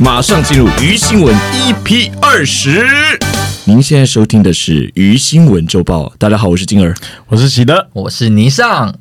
[0.00, 2.86] 马上进入鱼新闻 EP 二十。
[3.64, 6.12] 您现在收听的是鱼新闻周报。
[6.18, 6.94] 大家好，我是金儿。
[7.26, 8.94] 我是喜德，我是倪尚，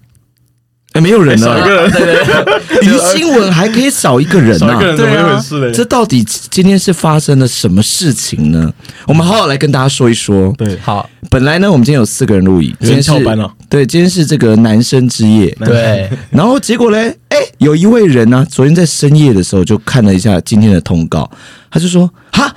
[0.97, 1.81] 哎，没有人少一个呢。
[1.83, 5.71] 人，对对对， 新闻还可以少一个人呢、少一个人怎么对啊一回事嘞？
[5.71, 8.73] 这到底今天是发生了什么事情呢？
[9.05, 10.51] 我们好好来跟大家说一说。
[10.57, 15.55] 对好，本来呢，我们今天有四个人录影，今天翘班了对，今天是这个男生之夜。
[15.63, 21.29] 对，然后结果嘞，哎，有一位人呢、昨天在深夜的时候就看了一下今天的通告，
[21.69, 22.53] 他就说：“哈，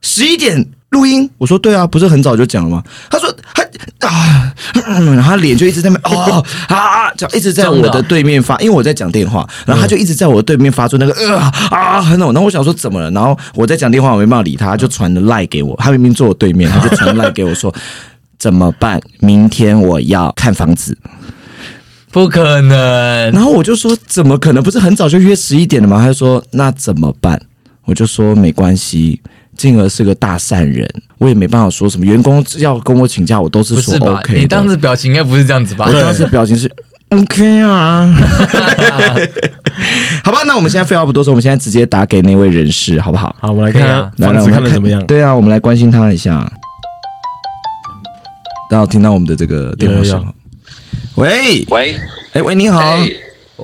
[0.00, 3.62] 十一点录音。”我说：“对啊，不是很早就讲了吗？”他说：“他
[4.06, 4.52] 啊，
[4.86, 11.36] 嗯然后他脸就一直在那边哦啊，就一直在我的对面发，因为我在讲电话，然后他就一直在我的对面发出那个呃
[11.70, 12.32] 啊很冷。
[12.32, 13.10] 然后我想说怎么了？
[13.10, 17.74] 然后我在讲电话，我没办法理他，他就传了赖给我，他明明坐我对面，他就传赖给我说。
[18.38, 19.00] 怎么办？
[19.18, 20.96] 明天我要看房子。
[22.12, 24.62] 不可能，然后我就说怎么可能？
[24.62, 25.98] 不是很早就约十一点了吗？
[25.98, 27.40] 他就说那怎么办？
[27.84, 29.20] 我就说没关系，
[29.58, 32.06] 静儿是个大善人，我也没办法说什么。
[32.06, 34.38] 员工要跟我请假，我都是说？OK 的。
[34.38, 35.84] 你当时表情应该不是这样子吧？
[35.86, 36.70] 我当时表情是
[37.10, 38.06] OK 啊，
[40.24, 43.34] 好吧，那我们现在废话不多说，我们现在直接打给那位人士，好不好？
[43.40, 45.04] 好，我们来看啊房子来来我们来看的怎么样？
[45.06, 46.38] 对啊，我们来关心他一下。
[48.70, 50.32] 大家有听到我们的这个电话声吗？
[51.16, 51.96] 喂，喂，
[52.34, 53.10] 哎喂，你好，哎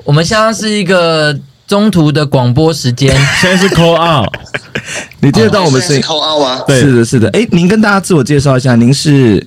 [0.05, 4.29] 我们现在是一个中途的广播时间， 现在是 call out，
[5.21, 6.03] 你听得到我们声音？
[6.03, 6.63] 扣二吗？
[6.67, 7.29] 对是的，是的。
[7.31, 9.45] 哎，您跟大家自我介绍一下，您是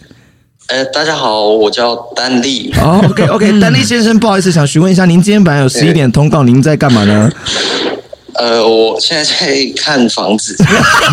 [0.67, 2.73] 呃，大家好，我叫丹丽。
[2.77, 7.31] 哦，OK OK，丹利先生，不好意思，想询问一下，您今天本来有十一点通告，您在干嘛呢？
[8.35, 10.55] 呃，我现在在看房子。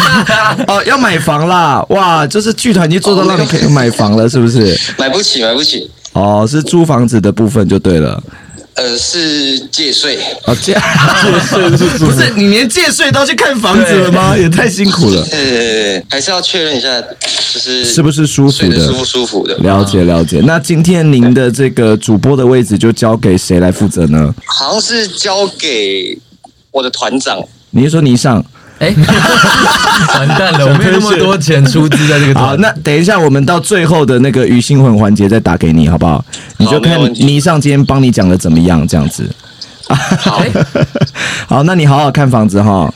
[0.69, 1.83] 哦，要买房啦！
[1.89, 4.79] 哇，就是剧团已经做到让你可以买房了，是不是？
[4.99, 5.91] 买不起，买不起。
[6.13, 8.23] 哦，是租房子的部分就对了。
[8.75, 10.19] 呃，是借税。
[10.45, 10.75] 啊，借
[11.99, 14.37] 不是你连借税都要去看房子了吗？
[14.37, 17.01] 也太辛苦了，呃，还是要确认一下，
[17.53, 18.93] 就是是不是舒服的舒？
[18.95, 19.55] 不舒服的？
[19.59, 20.41] 了解了解。
[20.45, 24.35] 那今天您的这个主播的位置就交给谁来负责呢？
[24.47, 26.19] 好像是交给
[26.71, 27.41] 我的团长。
[27.71, 28.45] 你是说倪尚？
[28.85, 28.95] 哎，
[30.19, 32.61] 完蛋了，我没有那么多钱出资在这个好，团。
[32.61, 36.23] 那等一下，我们到最后的那个鱼腥魂环节再打给你，好不好？
[36.59, 39.29] 你就看倪尚今天帮你讲的怎么样，这样子。
[39.89, 40.43] 好，
[41.49, 42.93] 好，那你好好看房子哈。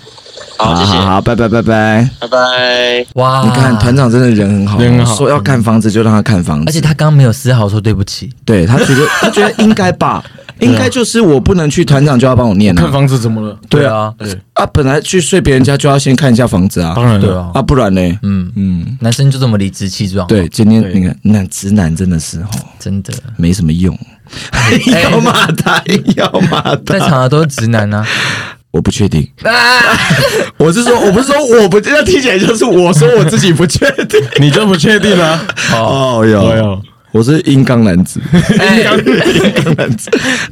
[0.59, 2.11] 好，谢谢，好好，拜拜拜拜。
[2.19, 3.07] 拜拜。
[3.15, 10.23] 哇，你看团长真的人很好，人很好说要看房子就让他看房子，而且他刚刚没有丝毫说对不起，对他觉得他觉得应该吧，
[10.61, 12.83] 应该就是我不能去，团长就要帮我念啊。
[12.83, 13.57] 看房子怎么了？
[13.69, 18.01] 对啊，对，啊，本来去睡别人家就要先看一下房子啊，当然了，对啊，啊，不然呢？
[18.23, 20.93] 嗯，嗯，男生就这么理直气壮，，对，今天对。
[20.95, 22.49] 你看，那直男真的是哦，
[22.79, 23.97] 真的，没什么用，
[25.11, 25.83] 要骂他，
[26.17, 28.05] 要骂他，在场的都是直男啊，
[28.71, 29.53] 我不确定，啊，
[30.59, 34.21] 我是说，我不是说我不，这听起来就是我说我自己不确定。
[34.41, 35.41] 你就不确定啊？
[35.75, 36.83] 哦哎哟，呦，
[37.19, 38.21] 我是阴刚男子，
[38.61, 38.85] 哎，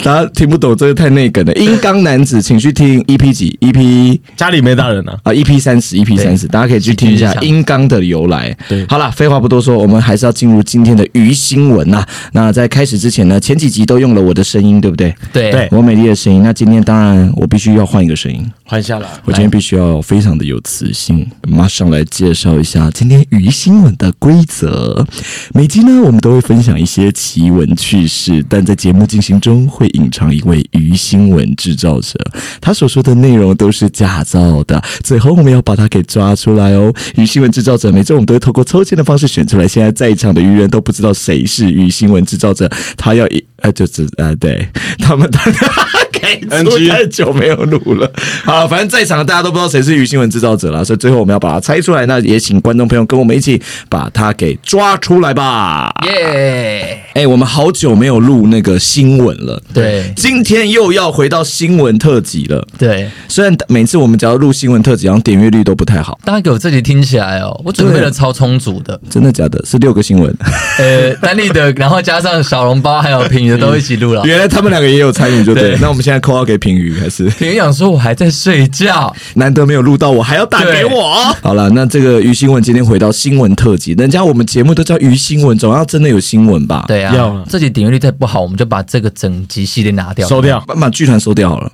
[0.03, 1.54] 大家听不懂这个太内梗了。
[1.54, 5.16] 阴刚男子，请去听 EP 几 EP 家里没大人啊？
[5.22, 8.53] 啊 EP 三十 EP 三十，大家可以去听一下阴刚的由来。
[8.69, 12.05] 对好了，废话不多说，我们还是要进入今天的鱼新闻呐。
[12.32, 15.15] 那在开始之前呢，前几集都用了我的声音，对不对？
[15.32, 16.43] 对对我美丽的声音。
[16.43, 25.06] 那今天当然我必须要换一个声音，换下来，我今天必须要非常的有磁性，马上来介绍一下今天鱼新闻的规则。
[25.55, 32.19] 每集呢，我们都会分分享一些奇闻趣事，但在节目进行中会隐藏一位鱼新闻制造者，
[32.62, 34.83] 他所说的内容都是假造的。
[35.05, 36.91] 最后我们要把他给抓出来哦。
[37.17, 39.69] 鱼新闻制造者，每周我们都会透过抽签的方式选出来。
[39.69, 43.28] 现在在场的鱼人都不知道谁是鱼新闻制造者，他要
[43.66, 44.66] 呃，就是呃，对
[44.99, 45.50] 他们他
[46.12, 48.10] 给出 NG 太久没有录了。
[48.44, 52.06] 好，反正在场的大家都不知道谁是鱼新闻制造者了，所以最后我们要把它猜出来。
[52.06, 55.93] 那也请观众朋友跟我们一起把它给抓出来吧。
[56.06, 62.67] 耶，哎、我们好久没有录那个新闻了，对今天又要回到新闻特辑了。
[62.79, 69.62] 对，虽然每次我们只要录新闻特辑，然后点阅率都不太好，大家给我这集听起来哦，我准备了超充足的，真的假的？
[69.64, 70.35] 是六个新闻，
[70.79, 74.23] 呃，丹立的，然后加上小笼包还有平都一起录了。
[74.25, 81.14] 原来他们两个也有参与，就对那我们现在扣号给平宇，还是平宇想说我还在睡觉，难得没有录到我，还要打给我。
[81.43, 90.29] 好了，那这个于新闻今天回到新闻特辑，人家我们节目都叫于新闻，总要真的有新闻吧？，对啊这集点阅率再不好，我们就把这个整集系列拿掉。
[90.29, 90.62] 收掉。
[90.67, 91.70] 把把剧团收掉好了。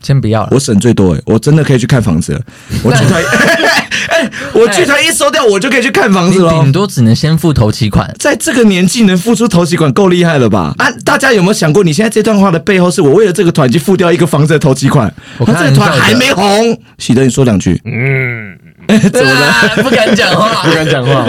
[0.00, 0.48] 先不要了。
[0.52, 2.40] 我省最多哎、我真的可以去看房子了。
[2.82, 3.22] 我剧团，
[4.08, 6.50] 哎、我剧团一收掉，我就可以去看房子了。
[6.52, 10.74] 顶多只能先付头期款，在这个年纪能付出头期款，够厉害了吧？
[10.78, 16.78] 啊，大家有没有想过，你现在这段话的背后，是我为了这个团去付掉一个房子的头期款，我看那这个团还没红。
[16.98, 17.80] 喜德，你说两句。
[17.84, 18.56] 嗯，
[19.12, 19.46] 怎么了？
[19.46, 20.70] 啊不敢讲话 不。
[20.74, 21.26] 敢讲话，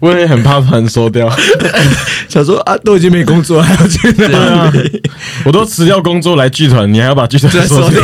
[0.00, 1.30] 我也很怕把人收掉。
[2.28, 5.02] 想说啊，都已经没工作，还要去对哪啊里？，
[5.44, 8.02] 我都辞掉工作来剧团，你还要把剧团收掉？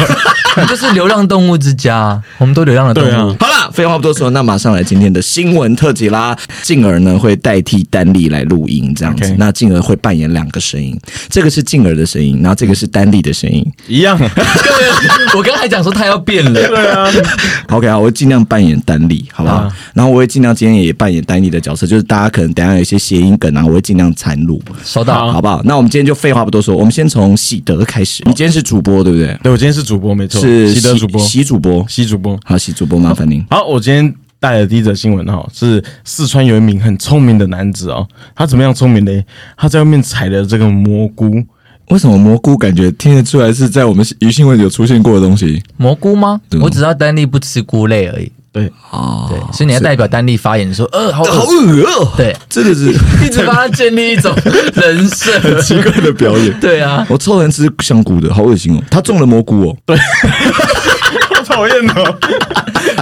[0.69, 3.37] 就是流浪动物之家，我们都流浪的动对啊物。
[3.39, 6.37] 好了，废话不多说，那马上来今天的新闻特辑啦。
[6.63, 9.35] 静儿呢会代替丹丽来录音，这样子。
[9.39, 10.99] 那静儿会扮演两个声音，
[11.29, 13.65] 这个是静儿的声音，然后这个是丹丽的声音。
[13.87, 14.19] 一样，
[15.37, 17.11] 我刚才讲说他要变了，对啊
[17.69, 19.57] ，OK 啊，我会尽量扮演丹丽，好不好？
[19.57, 25.33] 啊然后我会尽量今天也扮演丹丽的角色，就是大家可能等下有一些谐音梗啊，我会尽量掺入，收到。
[25.33, 25.63] 好不好？
[25.65, 28.23] 那我们今天就废话不多说，我们先从喜德开始。
[28.27, 29.39] 你今天是主播对不对？
[29.43, 31.87] 对我今天是主播，没错，是喜德主播，喜主播。
[31.89, 32.39] 喜主播。
[32.45, 33.45] 好，喜主播，麻烦您。
[33.57, 39.25] 好，我今天带的第一则新闻哈，是四川有一名很聪明的男子哦，他怎么样聪明嘞？
[39.57, 41.43] 他在外面采了这个蘑菇，
[41.89, 45.63] 为什么蘑菇感觉听得出来是在我们鱼新闻有出现过的东西？
[45.79, 46.39] 蘑菇吗？
[46.61, 48.31] 我只知道丹利不吃菇类而已。
[48.53, 52.91] 对，哦，对，所以你要代表丹丽发言说，呃，好好恶，恶哦、对，真的是
[53.25, 54.35] 一直帮他建立一种
[54.77, 55.63] 人设。
[55.63, 56.53] 奇怪的表演。
[56.61, 58.83] 对啊，我超人吃香菇的，好恶心哦！
[58.91, 59.97] 他中了蘑菇哦，对
[61.35, 62.19] 好讨厌哦。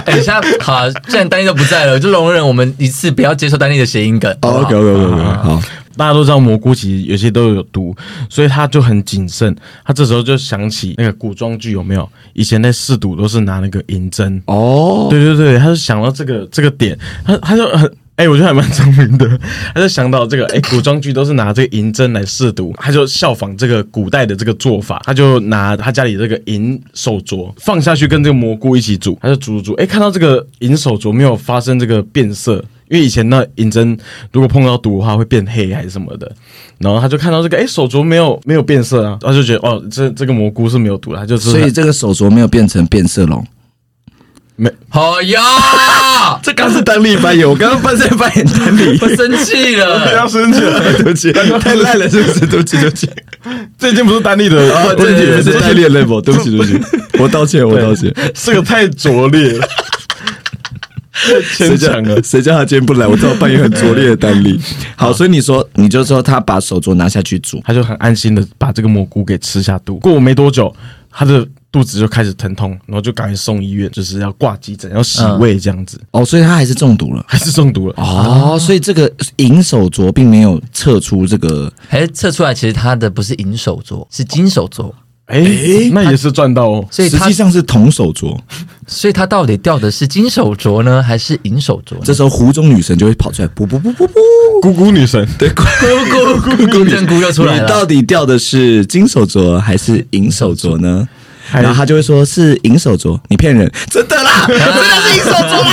[0.05, 4.31] 等一下，好啊，既然丹尼都不在了，就容忍我们一次不要接受丹尼的谐音梗。
[4.41, 5.61] 好不好 OK OK OK，好，
[5.97, 7.95] 大家都知道蘑菇其实有些都有毒，
[8.29, 9.55] 所以他就很谨慎。
[9.83, 12.07] 他这时候就想起那个古装剧有没有？
[12.33, 17.91] 以前在试毒都是拿那个银针，哦，对对对，他就想到这个这个点，他他就很。
[18.17, 19.39] 哎、我觉得还蛮聪明的，
[19.73, 33.97] 他就想到这个，哎、古装剧都是拿这个银针来试毒，他就效仿这个古代的这个做法，他就拿他家里这个银手镯放下去跟这个蘑菇一起煮，他就煮煮煮，哎、看到这个银手镯没有发生这个变色，因为以前那银针
[34.31, 36.31] 如果碰到毒的话会变黑还是什么的，
[36.77, 43.45] 然后他就看到这个，哎、手镯没有没有变色啊，他就觉得哦，这这个蘑菇是没有毒的，他就是所以这个手镯没有变成变色龙。
[44.57, 45.41] 没好呀，
[46.41, 48.97] 这刚是单立扮演，我刚刚扮在扮演单立。
[49.01, 50.25] 我生气了 不要。
[50.27, 52.39] 生气了， 对不起，太烂了，是不是？
[52.45, 53.09] 对不起，对不起。
[53.77, 56.79] 这已经不是单立的哦，对不起，是丹丽的 level，对不起，对不起，
[57.19, 58.13] 我道歉，我道歉。
[58.33, 59.67] 这个太拙劣了，
[61.11, 62.23] 太谁叫牵强了。
[62.23, 63.05] 谁叫他今天不来？
[63.05, 64.57] 我知道扮演很拙劣的单立。
[64.95, 69.97] 好，所以你说，你就说他把手镯拿下去煮，他就很安心的把这个蘑菇给吃下肚。
[69.97, 70.73] 过没多久，
[71.11, 77.21] 他的肚子就开始疼痛，然后就赶紧送医院，就是要挂急诊，要洗胃这样子，哦，所以他还是中毒了。
[77.27, 77.93] 还是中毒了。
[77.97, 84.89] 哦，所以这个银手镯并没有测出这个还是测出来，其实他的不是银手镯，是金手镯，
[85.25, 85.41] 哎、
[85.91, 86.87] 那也是赚到哦。
[86.89, 88.33] 所以他实际，上是铜手镯。
[88.87, 92.01] 所以他到底掉的是金手镯呢，还是银手镯呢？
[92.05, 94.13] 这时候湖中女神就会跑出来，不不不不不，
[94.61, 95.65] 姑姑女神，对， 姑
[96.39, 97.67] 姑姑金针菇又出来你了。
[97.67, 101.05] 到底掉的是金手镯还是银手镯呢？
[101.47, 104.63] 还然后他就会说是银手镯，你骗人，真的啦， 真的
[105.01, 105.71] 是银手镯啦，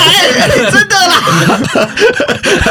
[0.71, 1.91] 真的啦，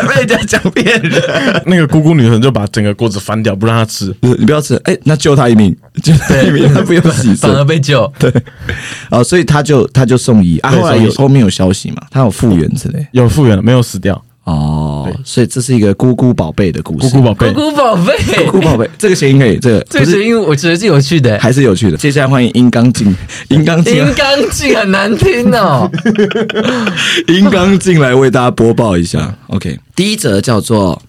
[0.07, 4.13] 被人家讲骗人，那个姑姑女神就把整个锅子翻掉，不让他吃。
[4.21, 8.12] 你不要吃，哎，那救他一命，救他一命，他不用洗反而肾，被救。
[8.19, 8.31] 对，
[9.09, 10.57] 啊，所以他就他就送医。
[10.59, 14.24] 啊，后来有后面有消息嘛，他有复原之类，有复原了，没有死掉。
[14.44, 21.38] 哦，所以这是一个姑姑宝贝的故事，姑姑宝贝姑，姑宝贝，姑姑宝贝，这个谐音可以，这个 这个谐音我觉得是有趣的。
[21.39, 21.98] 还是有趣的。
[21.98, 23.15] 接下来欢迎阴刚进，
[23.50, 25.89] 阴刚进，音，刚进很难听哦。
[27.30, 29.36] 阴刚进来为大家播报一下。
[29.48, 31.01] OK，第一则叫做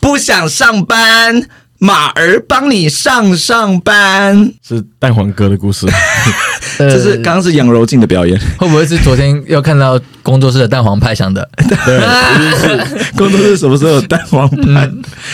[0.00, 1.46] 不想上班，
[1.78, 4.52] 马儿帮你上上班。
[4.66, 5.86] 是蛋黄哥的故事。
[6.76, 11.48] 这这是刚刚是杨柔静的表演，会不会是昨天又看到工作室的蛋黄派想的？
[11.56, 12.00] 对，
[13.16, 14.88] 工作室什么时候有蛋黄派？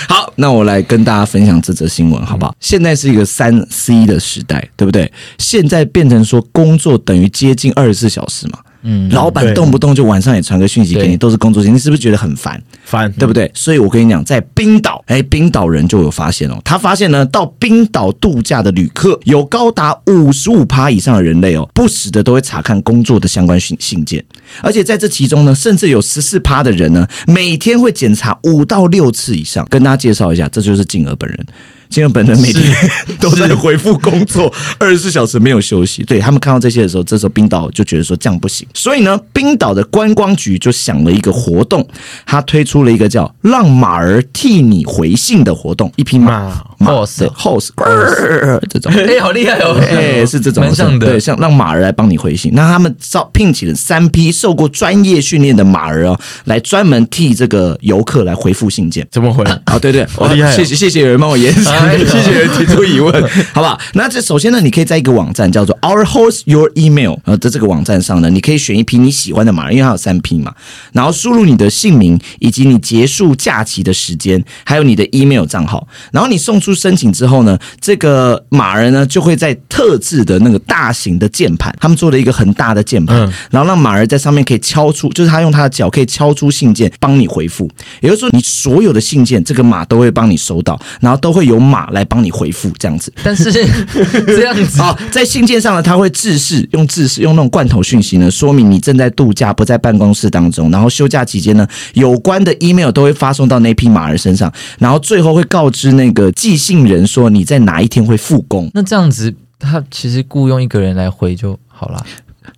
[0.08, 2.54] 好，那我来跟大家分享这则新闻，好不好？
[2.60, 5.12] 现在是一个三 C 的时代，对不对？
[5.38, 8.58] 现在变成说工作等于接近二十四小时嘛。
[8.84, 12.62] 嗯，老板对动不动就晚上也传个讯息给你，都是工作时间，你是不是觉得很烦？
[12.84, 13.50] 烦，对不对？
[13.54, 24.24] 所以我跟你讲，在冰岛，哎，冰岛人就有发现哦，他发现呢，到冰岛度假的旅客有高达五十五趴以上的人类哦，不时的都会查看工作的相关信信件，
[24.62, 29.66] 而且在这其中呢，甚至有十四趴的人呢，每天会检查五到六次以上。
[29.70, 31.46] 跟大家介绍一下，这就是静儿本人。
[31.90, 32.74] 静儿本人每天
[33.20, 36.02] 都在回复工作， 二十四小时没有休息。
[36.04, 41.86] 对他们看到这些的时候，这时候冰岛就觉得说这样不行，所以呢，冰岛的观光局就想了一个活动，
[42.26, 45.92] 他推出了一个叫“让马儿替你回信”的活动。
[45.96, 46.40] 一匹马
[46.78, 48.92] 马马 Horse 对 horse 呃这种。
[48.94, 49.76] 哎，好厉害哦！
[49.80, 51.06] 哎，是这种蛮像的。
[51.06, 52.52] 对，像让马儿来帮你回信。
[52.54, 59.06] 那他们招聘请了三批受过专业训练的马儿哦，来专门替这个游客来回复信件。
[59.10, 59.44] 怎么回？
[59.64, 61.73] 啊，对对，好厉害哦谢谢谢谢有人帮我延伸，哎呦
[62.06, 63.12] 谢谢提出疑问，
[63.52, 63.78] 好不好？
[63.94, 70.52] 那这首先呢，你可以在一个网站叫做 Our Horse Your Email，呃，在这个网站上呢，你可以选一批你喜欢的马儿，因为它有三批嘛，
[70.92, 87.70] 然后输入你的姓名以及你结束假期的时间，还有你的 email 账号，然后你送出申请之后呢，这个马儿呢就会在特制的那个大型的键盘，他们做了一个很大的键盘，嗯然后让马儿在上面可以敲出，就是他用他的脚可以敲出信件，帮你回复。
[88.00, 93.12] 也就是说，你所有的信件，这个马都会帮你收到，然后都会有马来帮你回复，这样子。
[93.22, 93.50] 但是
[94.26, 100.70] 这样子啊，在信件上呢，他会制式用制式用那种罐头讯息呢，说明你正在度假，不在办公室当中。
[100.70, 108.70] 然后休假期间呢，有关的 email 都会发送到那匹马儿身上，然后最后会告知那个寄信人说你在哪一天会复工。
[108.74, 112.04] 那这样子，他其实雇佣一个人来回就好了。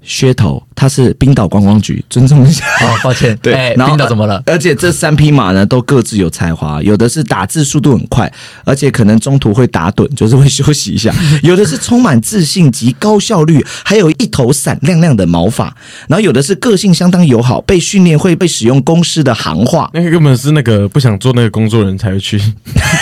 [0.07, 2.65] 噱头，它是冰岛观光局，尊重一下。
[2.83, 4.41] 哦，抱歉， 对哎，然后冰岛怎么了？
[4.47, 8.33] 而且这三匹马呢，都各自有才华，有的是打字速度很快，
[8.65, 11.11] 而且可能中途会打盹，就是会休息一下；
[11.43, 15.67] 有的是充满自信及高效率，还有一头闪亮亮的毛发；
[16.09, 19.91] 然后有的是个性相当友好，被训练会被使用公司的行话。
[19.93, 22.41] 那个根本是那个不想做那个工作人才会去。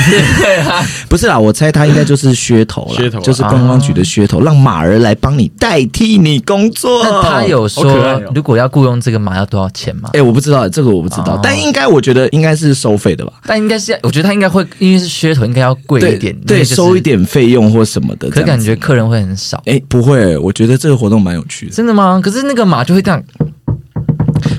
[0.08, 6.93] 对啊，不是啦，我猜他应该就是噱头了，噱头啊就是观光局的噱头，让马儿来帮你代替你工作。
[7.02, 10.10] 那他有说如果要雇佣这个马要多少钱吗？
[10.12, 13.32] 哎、我不知道这个我不知道，哦但应该我觉得应该是收费的吧。
[13.46, 17.04] 但应该是，我觉得他应该会，因为是噱头，应该要贵一点，对，收一。
[17.04, 18.30] 点费用或什么的。
[18.30, 21.72] 可是感觉客人会很少，哎、不会，我觉得这个活动蛮有趣的。
[21.72, 22.18] 真的吗？
[22.24, 23.22] 可是那个马就会这样，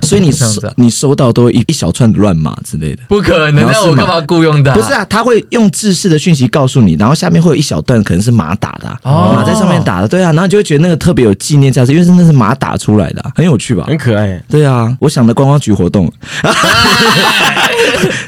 [0.05, 0.45] 所以你收
[0.75, 3.01] 你收到都会一一小串乱码之类的。
[3.09, 9.33] 不可能，那我干嘛雇佣的、不是，啊，他会用制式的讯息告诉你，然后下面会有一小段可能是马打的、啊，哦。
[9.35, 13.85] 马在上面打的，对啊，然后你就会觉得那个特别有纪念价值，因为真的是马打出来的啊、很有趣吧？
[13.87, 14.41] 很可爱。
[14.47, 16.11] 对啊，我想的观光局活动，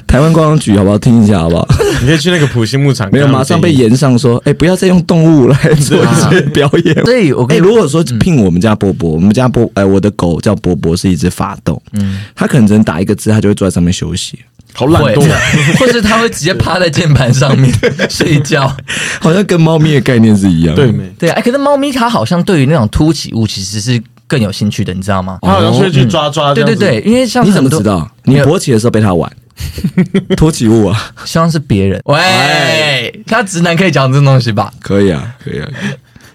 [0.07, 0.97] 台湾观光局好不好？
[0.97, 1.67] 听一下好不好？
[2.01, 6.97] 你可以去那个普星牧场，没有，马上被延上说，哎、不要再用动物来做一些表演。
[6.97, 14.39] 哎、所以我跟你如果说聘我们家波波，我们家波，哎、我的狗叫波波，是一只法斗，嗯，它可能只能打一个字，它就会坐在上面休息，
[14.73, 15.27] 好懒惰。，
[15.77, 17.71] 或是它会直接趴在键盘上面
[18.09, 18.73] 睡觉。
[19.19, 20.87] 好像跟猫咪的概念是一样的。
[20.87, 20.93] 对？
[21.19, 25.39] 对啊，哎，可是猫咪它好像对于那种凸起物其实是更有兴趣的，你知道吗？
[25.41, 26.53] 它好像是会去抓抓。
[26.53, 27.81] 对对对，，因为像你怎么知？
[27.83, 28.09] 道？
[28.23, 29.31] 你勃起的时候被它玩，
[30.37, 31.11] 托起物啊？
[31.25, 32.01] 希望是别人。
[32.05, 34.71] 喂哎，他直男可以讲这种东西吧？
[34.81, 35.67] 可以啊，可以啊。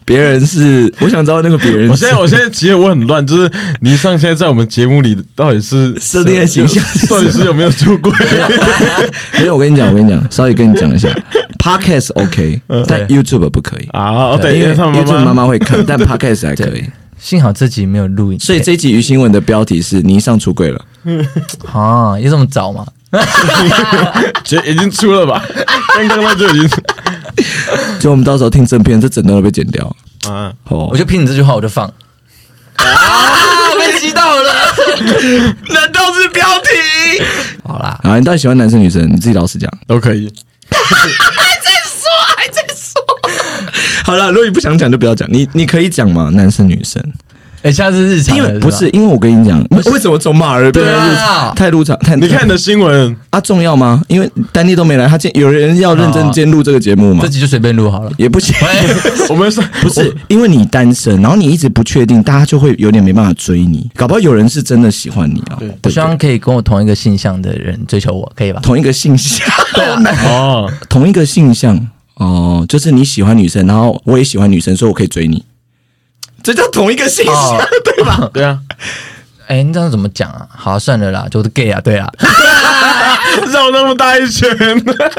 [0.04, 1.90] 别人是，我想知道那个别人是。
[1.92, 3.50] 我现在我现在其实我很乱，就是
[3.82, 8.12] 倪尚现在在我们节目里到底是设定的形象到底是有没有出轨？
[9.38, 11.08] 没有，我跟你讲，我跟你讲，稍微跟你讲一下
[11.58, 13.86] ，Podcast OK，但 YouTube 不可以。
[13.92, 16.84] 啊，哦对，因因为 YouTube 妈妈妈会看，但 Podcast 还可以。
[17.18, 20.84] 幸好这集没有录影，所以这集鱼新闻的标题是“倪尚出轨了
[21.72, 22.84] 啊，有这么早吗？
[24.44, 25.42] 觉得已经出了吧？
[25.94, 26.70] 刚刚那就已经
[28.00, 29.94] ”，就我们到时候听正片，这整段都被剪掉。
[30.28, 31.86] 嗯，哦我，就凭你这句话我就放。
[32.76, 32.84] 啊，
[33.78, 34.52] 被激到了！
[35.68, 37.22] 难道是标题？
[37.64, 39.02] 好啦，啊，你到底喜欢男生女生？
[39.12, 39.70] 你自己老实讲。
[39.86, 40.32] 都可以。
[44.04, 47.02] 好了，如果你不想讲就不要讲，你你可以讲嘛，男生女生。
[47.62, 51.96] 哎，现在是日常因，为不是，因为我跟你讲，为什么从马儿变成对入啊太入场？
[52.00, 54.02] 太你看你的新闻，啊，重要吗？
[54.08, 57.28] 因为丹尼都没来，他见有人要认真监录这个节目嘛这？
[57.28, 58.10] 集就随便录好了。
[58.16, 58.94] 也不行，喂，
[59.30, 63.88] 我们是不是因为你单身，然后你一直不确定，大家就会有点没办法追你。
[63.94, 65.90] 搞不好有人是真的喜欢你啊，对我？
[65.90, 68.60] 希望可以跟我同一个性向的人追求我，可以吧？
[68.62, 69.46] 同一个性向，
[70.26, 71.78] 哦，同一个性向
[72.16, 75.44] 哦，就是你喜欢女生，然后我也喜欢女生，所以我可以追你。
[76.42, 78.30] 这叫同一个性向，哦对吧？
[78.34, 78.58] 对啊，
[79.46, 80.46] 哎，你这样怎么讲啊？
[80.50, 82.08] 好，算了啦，就是 gay 啊，对啊。
[83.50, 84.48] 绕那么大一圈，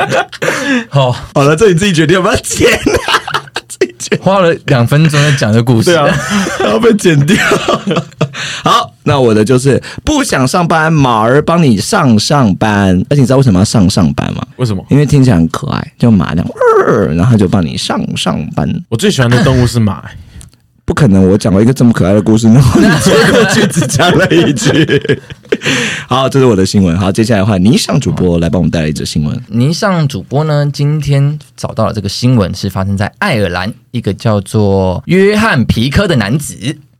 [0.89, 3.41] 好，好了，这你自己决定要不要剪啊？
[3.67, 4.19] 自己剪。
[4.19, 5.85] 花了两分钟在讲这故事。
[5.91, 6.07] 对啊，
[6.63, 7.35] 要被剪掉。
[8.63, 12.95] 好，那我的就是不想上班，马儿帮你上上班。
[13.09, 14.45] 而且你知道为什么要上上班吗？
[14.57, 14.85] 为什么？
[14.89, 16.47] 因为听起来很可爱，就马这样，
[16.87, 18.69] 呃然后就帮你上上班。
[18.89, 20.03] 我最喜欢的动物是马，
[20.85, 25.19] 不可能，我讲了一个这么可爱的故事，然后你接过去只讲了一句。
[26.09, 26.97] 好，这是我的新闻。
[26.99, 29.41] 好，接下来换倪尚主播来帮我们带来一则新闻。
[29.47, 36.55] 倪尚主播呢，今天找到了这个新闻，是发生在爱尔兰一个叫做约翰皮科的男子，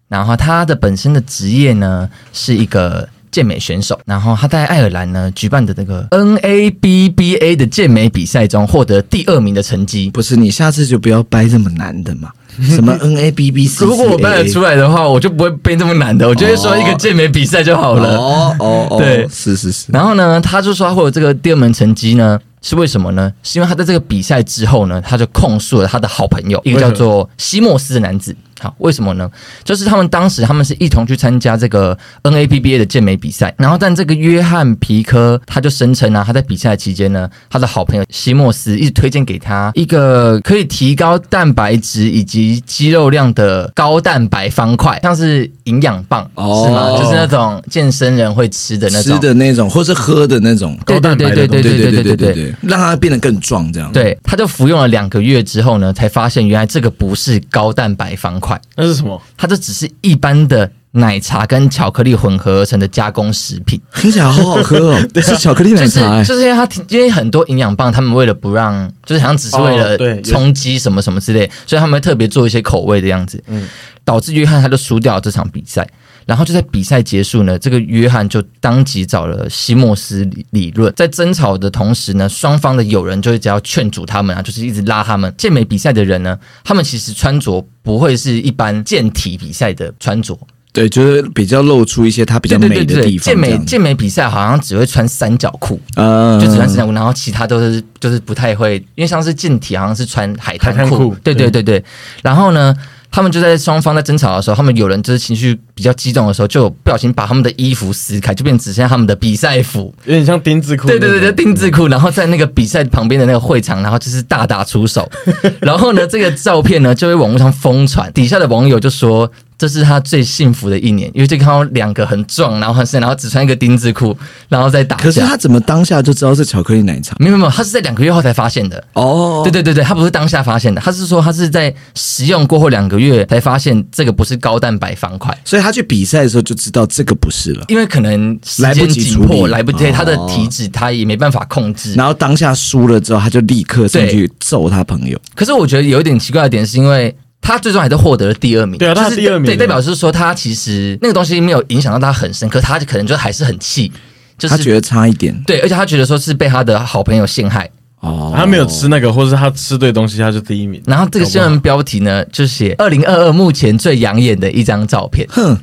[0.08, 10.10] 然后他的本身的职业呢是一个健美选手，然后他在爱尔兰呢举办的那个 NABBA 的健美比赛中获得第二名的成绩。
[10.10, 12.32] 不是，你下次就不要掰这么难的嘛，
[12.70, 18.18] 什么 N A B B C，如果我背得出来的话，我就不会背这么难的，我就会说一个健美比赛就好了。
[18.18, 23.32] 哦哦哦，对是是是，然后呢，他就说他会有这个第二门成绩呢，是为什么呢？
[23.44, 28.36] 是因为他在这个比赛之后呢，他就控诉了他的好朋友，一个叫做西莫斯的男子。
[28.64, 29.30] 好，为什么呢？
[29.66, 46.98] 就是他们当时他们是一同去参加这个 NAPBA 的健美比赛，然后但这个约翰皮科他就声称啊，他在比赛期间呢，他的好朋友西莫斯一直推荐给他一个可以提高蛋白质以及肌肉量的高蛋白方块，像是营养棒，哦是吗？
[46.98, 53.92] 就是那种健身人会吃的那种吃的那种，或是喝的那种高蛋白的对对东西，对对对对对，让他变得更壮，这样。
[53.92, 59.22] 对，他就服用了两个月之后呢，才发现原来这个不是高蛋白方块，那是什么？
[59.38, 63.80] 它这只是一般的奶茶跟巧克力混合而成的加工食品。
[63.96, 70.22] 听起来好好喝哦， 是巧克力奶茶欸，就是因为它因为很多营养棒，他们为了不让，就是好像只是为了哦对有。
[70.22, 73.68] 充饥什么什么之类，所以他们会特别做一些口味的样子，嗯。
[74.06, 75.88] 导致约翰他就输掉了这场比赛。
[76.26, 85.34] 然后就在比赛结束呢，这个约翰就当即找了西莫斯理理论，在争吵的同时呢，双方的友人就会只要劝阻他们啊，就是一直拉他们。
[85.38, 90.38] 健美比赛的人呢，他们其实穿着不会是一般健体比赛的穿着，
[90.72, 93.26] 对，就是比较露出一些它比较美的地方。
[93.26, 101.84] 健美健美比赛好像只会穿三角裤，呃就只穿三角裤，然后其他都是就是不太会，因为像是健体好像是穿海滩裤对对对对。
[102.24, 102.76] 然后呢，
[103.14, 109.94] 他们就在双方在争吵的时候，他们有人就是情绪比较激动的时候，就不小心把他们的衣服撕开，就变成只剩下他们的比赛服。
[110.06, 110.88] 有点像丁字裤。
[110.88, 115.08] 对对对对，丁字裤，然后在那个比赛旁边的那个会场，然后就是大打出手。
[115.62, 119.32] 然后呢，这个照片呢就被网络上疯传，底下的网友就说
[119.64, 124.14] 这是他最幸福的一年，因为就看到两个很壮，然后很深，然后只穿一个丁字裤，
[124.50, 125.04] 然后再打架。
[125.04, 127.16] 可是他怎么当下就知道是巧克力奶茶？
[127.18, 128.84] 没有没有，他是在两个月后才发现的。
[128.92, 141.94] 哦，对对对对，他不是当下发现的，他是说他是在食用过后两个月才发现这个不是高蛋白方块，所以他去比赛的时候就知道这个不是了，因为可能时间紧迫，来不及，哦他的体脂他也没办法控制。
[141.94, 145.18] 然后当下输了之后，他就立刻上去揍他朋友。
[145.34, 148.80] 可是我觉得有一点奇怪的点，是因为他最终还是获得了第二名。
[148.80, 153.92] 对啊他是第二名对，代表是说他其实那个东西没有影响到他很深，可他可能就还是很气，
[154.38, 155.38] 就是他觉得差一点。
[155.46, 157.70] 对，而且他觉得说是被他的好朋友陷害。
[158.00, 160.82] 哦，他没有吃那个，或是他吃对东西，他就第一名。
[160.86, 165.58] 然后这个新闻标题呢，就写二零二二目前最养眼的一张照片，哼，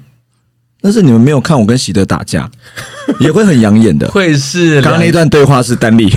[0.80, 2.50] 但是你们没有看我跟喜德打架，
[3.20, 4.08] 也会很养眼的。
[4.10, 6.08] 会是刚刚那段对话是丹力，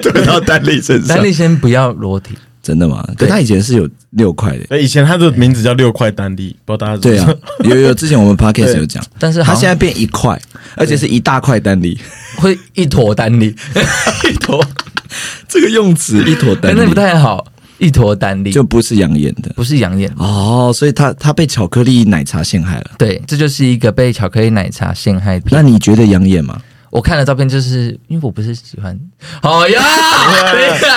[0.00, 1.16] 对， 对到丹力身上。
[1.16, 2.34] 丹，丽先不要裸体，
[2.66, 3.08] 真的吗？
[3.16, 4.64] 可他以前是有六块的。
[4.68, 7.26] 对，以前他的名字叫六块丹粒，不知道大家知对啊
[7.58, 10.36] 不知道，有有，之前我们 podcast 有讲，但是好像他现在变一块，
[10.74, 11.96] 而且是一大块丹粒。
[12.38, 13.46] 会一坨丹利，
[14.28, 14.62] 一坨，
[15.48, 17.46] 这个用词一坨丹粒但那不太好，
[17.78, 20.12] 一坨丹利就不是养眼的不是养眼。
[20.18, 22.90] 哦，所以他他被巧克力奶茶陷害了。
[22.98, 25.62] 对，这就是一个被巧克力奶茶陷害那。
[25.62, 26.60] 你觉得养眼吗？
[26.96, 28.98] 我看了照片，就是因为我不是喜欢，
[29.42, 29.82] 好呀，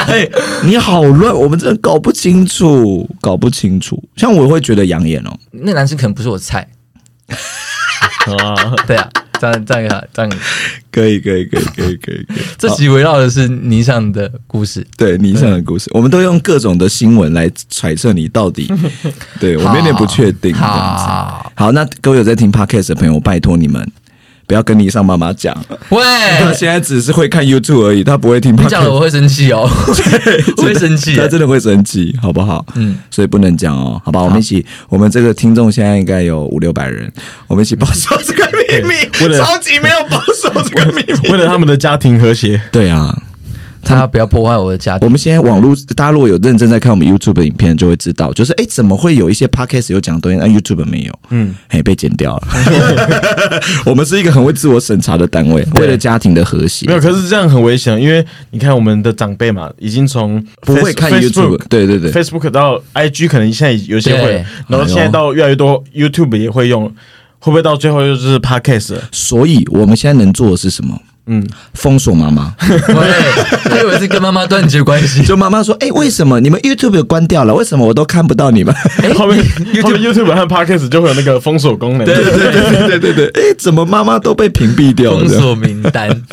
[0.08, 0.32] 对
[0.64, 4.02] 你好乱，我们真的搞不清楚，搞不清楚。
[4.16, 6.66] 像我会觉得养眼哦，那男生可能不是我菜。
[7.28, 9.10] 啊，对啊，
[9.42, 10.32] 这样这样这样，
[10.90, 12.40] 可以可以可以可以可以可以。
[12.58, 14.88] 这集围绕的是尼桑的故事。
[14.96, 18.72] 对你上的故事，我们都用各种的新闻来揣测你到底。
[19.38, 20.54] 对我们有点不确定。
[20.54, 23.86] 好，好，那各位有在听 podcast 的朋友，我拜托你们
[24.50, 25.56] 不要跟你上妈妈讲，
[25.90, 26.02] 喂，
[26.42, 28.92] 他现在只是会看 YouTube 而已，他不会听你讲了。
[28.92, 29.70] 我会生气哦，
[30.58, 31.28] 我会生气他。
[31.28, 32.66] 真的会生气，好不好？
[32.74, 34.24] 嗯，所以不能讲哦，好吧？
[34.24, 37.14] 我们一起，我们这个听众现在应该有五六百人，
[37.46, 41.30] 我们一起保守这个秘密，超级没有保守这个秘密。
[41.30, 43.16] 为了他们的家庭和谐，对啊，
[43.84, 45.06] 他不要破坏我的家庭。
[45.06, 51.20] 我们现在网络，大家如果有认真在看我们 YouTube 的影片，就会知道，就是哎，怎么会有一些 Podcast 有讲的东西，但 YouTube 没有？
[51.30, 52.48] 嗯，哎，被剪掉了。
[53.86, 66.86] 我们是一个很会自我审查的单位，为了家庭的和谐没，有，可是这样很危险，因为你看我们的长辈嘛，已经从不会看 YouTube，对对对，Facebook 到 IG，可能现在有些会，然后现在到越来越多 YouTube 也会用，
[67.40, 68.96] 会不会到最后就是 Podcast？
[69.12, 71.00] 所以我们现在能做的是什么？
[71.30, 72.54] 嗯，封锁妈妈。
[72.60, 72.76] 对，
[73.72, 75.24] 我以为是跟妈妈断绝关系。
[75.24, 77.54] 就妈妈说：“哎、为什么你们 YouTube 关掉了？
[77.54, 78.74] 为什么我都看不到你们
[79.16, 79.44] 后面
[79.84, 82.06] 后面 YouTube 和 Podcast 就会有那个封锁功能。
[82.06, 85.20] 对对对，？”对对对对，哎、怎么妈妈都被屏蔽掉了？
[85.20, 86.24] 封锁名单。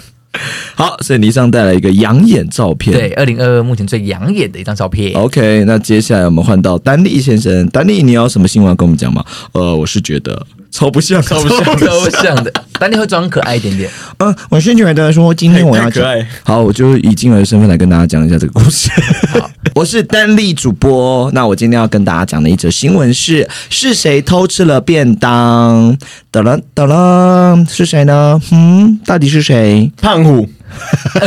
[0.74, 2.94] 好，所以倪尚带来一个养眼照片。
[2.94, 5.14] 对，二零二二目前最养眼的一张照片。
[5.14, 9.24] OK，那接下来我们换到丹利先生，丹利，你有什么新闻要跟我们讲吗？
[9.52, 10.46] 呃，我是觉得
[10.76, 11.64] 超不像，超不像。
[11.64, 13.88] 超不像的，但你会装可爱一点点。
[14.18, 18.90] 嗯、 我是觉得说今天我要可爱，好，我就以金儿的身份来跟大家讲一下这个故事。
[19.32, 25.96] 好我是丹利主播，那我今天要跟大家讲的一则新闻是：是谁偷吃了便当？
[26.30, 28.38] 哒啦哒啦，是谁呢？
[28.52, 29.90] 嗯，到底是谁？
[30.02, 30.46] 胖虎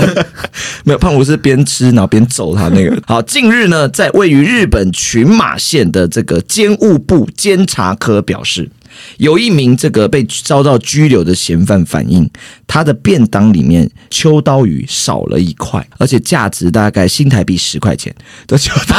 [0.85, 2.95] 没有，胖虎是边吃然后边揍他那个。
[3.07, 8.69] 好，近日呢，在位于日本群马县的这个监务部监察科表示。
[9.17, 12.29] 有一名这个被遭到拘留的嫌犯反映，
[12.67, 18.13] 他的便当里面秋刀鱼少了一块，而且价值大概新台币十块钱
[18.47, 18.95] 的秋刀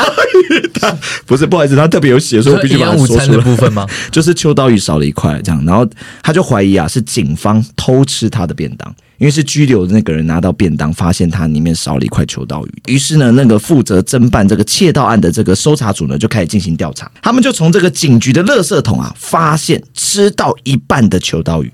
[0.50, 0.70] 鱼。
[0.74, 0.90] 他
[1.26, 3.28] 不是，不好意思，他特别有写，说必须把它养午餐。
[3.30, 3.86] 的部分吗？
[4.10, 5.88] 就是秋刀鱼少了一块这样，然后
[6.22, 21.70] 他就怀疑啊是警方偷吃他的便当，因为是拘留的那个人拿到便当，发现它里面少了一块秋刀鱼，于是呢，那个负责侦办这个窃盗案的这个搜查组呢就开始进行调查，他们就从这个警局的垃圾桶啊发现吃到一半的秋刀鱼，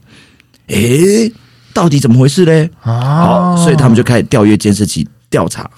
[0.66, 1.32] 诶，
[1.72, 2.68] 到底怎么回事嘞？
[2.80, 5.70] 好，所以他们就开始调阅监视器调查，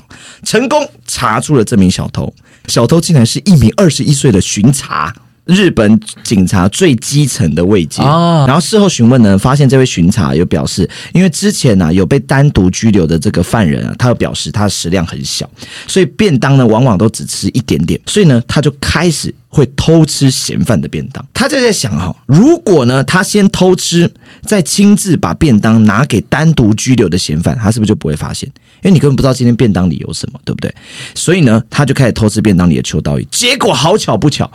[0.44, 2.32] 成功查出了这名小偷。
[2.68, 5.14] 小偷竟然是一名二十一岁的巡查。
[5.48, 15.48] 日本警察最基层的位阶啊然后事后询问呢，发现这位巡查有表示，因为之前呢、啊、有被单独拘留的这个犯人啊，他有表示他的食量很小，
[15.86, 21.26] 所以便当呢往往都只吃一点点，所以呢他就开始会偷吃嫌犯的便当。
[21.32, 24.10] 他就在想哈、如果呢他先偷吃，
[24.42, 28.46] 再亲自把便当拿给单独拘留的嫌犯，他是不是就不会发现？
[28.82, 30.72] 因为你根本不知道今天便当里有什么，对不对？
[31.14, 33.26] 所以呢，他就开始偷吃便当里的秋刀鱼。
[33.30, 34.50] 结果好巧不巧，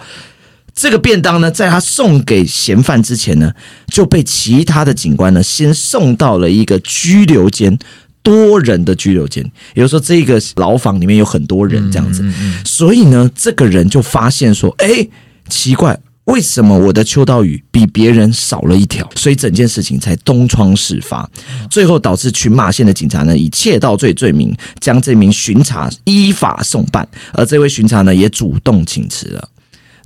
[0.74, 3.54] 这个便当呢，在他送给嫌犯之前呢，
[3.88, 7.78] 就被其他的警官呢先送到了一个拘留间。
[8.24, 12.24] 多人的拘留间，也就是说，这个牢房里面有很多人这样子，
[12.64, 15.06] 所以呢，这个人就发现说，哎，
[15.50, 19.06] 奇怪，为什么我的秋刀鱼比别人少了一条？
[19.14, 21.30] 所以整件事情才东窗事发，
[21.70, 29.50] 最后导致群马县的警察呢以窃盗罪罪名将这名巡查依法送办，而这位巡查呢也主动请辞了。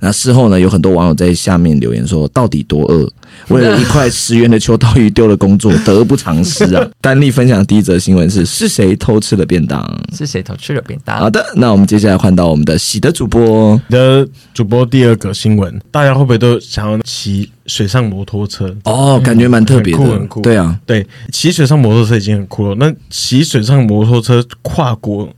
[0.00, 3.08] 那事后呢，有很多网友在下面留言说：“到底多饿？
[3.48, 9.84] 为了一块 十元的秋刀鱼丢了工作，得不偿失啊！”丹丽分享的第一则新闻是：是谁偷吃了便当？
[10.16, 11.18] 是谁偷吃了便当？
[11.18, 13.74] 好的，那我们接下来换到我们的喜的主播。
[13.88, 18.74] 你的主播第二个新闻，大家会不会都想要骑水上摩托车？
[18.84, 25.28] 哦，感觉蛮特别的，很酷很酷对啊，对，骑水上摩托车已经很酷了，那骑水上摩托车跨国，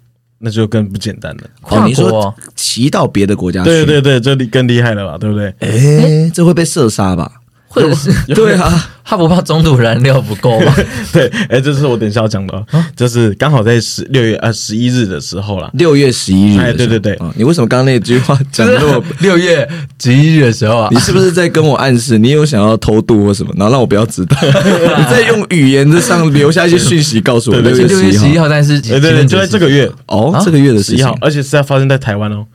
[0.42, 1.42] 那就更不简单了。
[1.61, 3.70] 跨哦，你说国骑到别的国家去？
[3.70, 5.18] 对对对，这里更厉害了吧？
[5.18, 5.55] 对不对？
[5.61, 7.39] 哎，这会被射杀吧？
[7.72, 10.74] 或者是对啊，他不怕中途燃料不够吗？
[11.12, 15.70] 对，哎，这是我等一下要讲的哦，就是刚好在十六月呃十一日的时候啦。
[15.74, 16.61] 六月十一日。
[16.61, 19.04] 哎对对对啊你为什么刚刚那句话讲那么？
[19.20, 19.68] 六月
[20.02, 24.37] 十一日的时候啊你，是不是在跟我暗示你有想要偷渡或什么，然后让我不要知道？
[24.42, 27.61] 你在用语言的上留下一些讯息告诉我。
[27.61, 32.46] 六月十一号号，但是对对对，就在这个月哦，啊这个月的十一号，而且是要发生在台湾哦，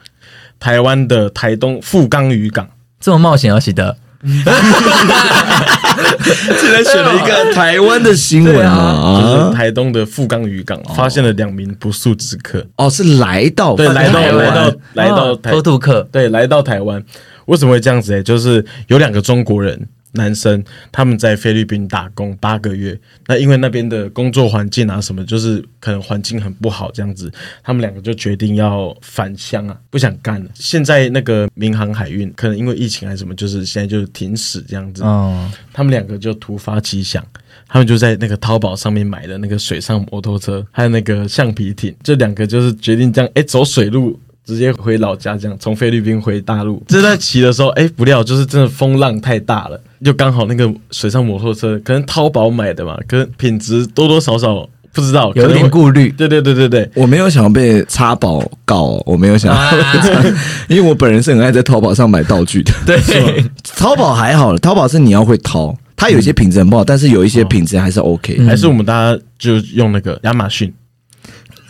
[0.60, 2.68] 台湾的台东富冈渔港。
[3.00, 3.96] 这么冒险要写的，
[6.60, 9.22] 竟然选了一个台湾的新闻啊。
[9.22, 9.52] 就是啊！
[9.54, 17.02] 台东的富冈渔港发现了两名不速之客，哦，是来到对，来到来到来到偷渡客，对，来到台湾，
[17.46, 18.14] 为什么会这样子？
[18.16, 19.80] 哎，就是有两个中国人
[20.16, 22.98] 男生，他们在菲律宾打工八个月，
[23.28, 27.32] 那因为那边的工作环境啊什么，就是可能环境很不好，这样子，
[27.64, 30.50] 他们两个就决定要返乡啊，不想干了。
[30.56, 37.26] 现在那个民航海运可能因为疫情还是什么，就是现在就停驶这样子，嗯，他们两个就突发奇想，
[37.68, 44.20] 他们就在那个淘宝上面买了那个水上摩托车，还有那个橡皮艇，这两个就是决定这样，哎，走水路。
[44.46, 46.82] 直接回老家，这样从菲律宾回大陆。
[46.88, 56.10] 这在骑的时候，哎，不料就是真的风浪太大了，就刚好那个水上摩托车可能淘宝买的嘛，可能品质多多少少不知道，有一点可能会顾虑。
[56.12, 59.84] 对对对对对，我没有想要被插宝告，我没有想要，
[60.70, 62.72] 因为我本人是很爱在淘宝上买道具的。
[62.86, 63.44] 对，
[63.76, 68.38] 淘宝还好了，淘宝是你要会淘，它有一些品质很不好，但是有一些品质还是 OK。
[68.46, 70.72] 还是我们大家就用那个亚马逊，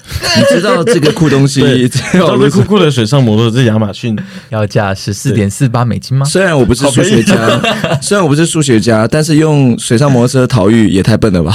[0.38, 4.18] 你知道这个酷东西对，只特别有酷酷的水上摩托车，这亚马逊
[4.50, 6.26] 要价十四点四八美金吗？
[6.26, 7.36] 虽然我不是数学家，
[8.02, 11.52] 虽然我不是数学家，但是用水上摩托车逃狱也太笨了吧？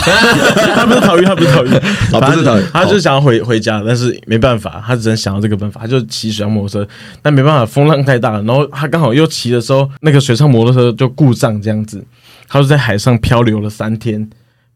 [0.75, 6.89] 他不是逃狱，他不是逃狱，啊不是逃狱他就是想要回回家，但是没办法，他只能想到这个办法，他就骑水上摩托车，
[7.23, 12.03] 但没办法，风浪太大了，然后他刚好又骑的时候，那个水上摩托车就故障这样子，
[12.49, 14.29] 他就在海上漂流了三天。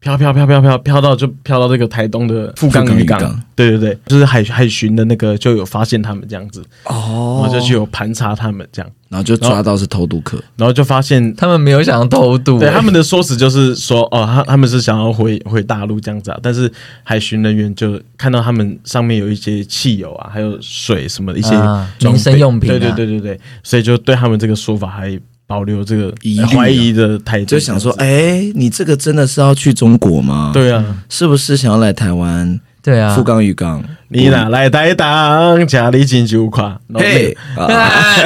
[0.05, 3.19] 飘飘飘飘飘飘到就飘到这个台东的富冈渔港。
[3.55, 11.33] 对对对，就是海海巡的那个就有发现他们这样子，然哦后就去有盘查他们这样，然后就抓到是偷渡客，然后就发现。
[11.35, 12.65] 他们没有想要偷渡、欸。
[12.65, 16.71] 对他们的说辞就是说，哦，他他们是想要回回大陆这样子啊，但是
[17.03, 22.15] 海巡人员就看到他们上面有一些汽油啊，还有水什么的一些啊装备。
[22.15, 22.73] 民生用品啊。
[22.73, 33.83] 对对对对对，所以就对他们这个说法还保留这个疑怀疑的态度，就想说，哎，你这个真的是要去中国吗？，对啊，是不是想要来台湾对啊富，冈渔港？
[34.09, 36.65] 你哪来台当家里金酒垮？
[36.87, 37.37] 然后那嘿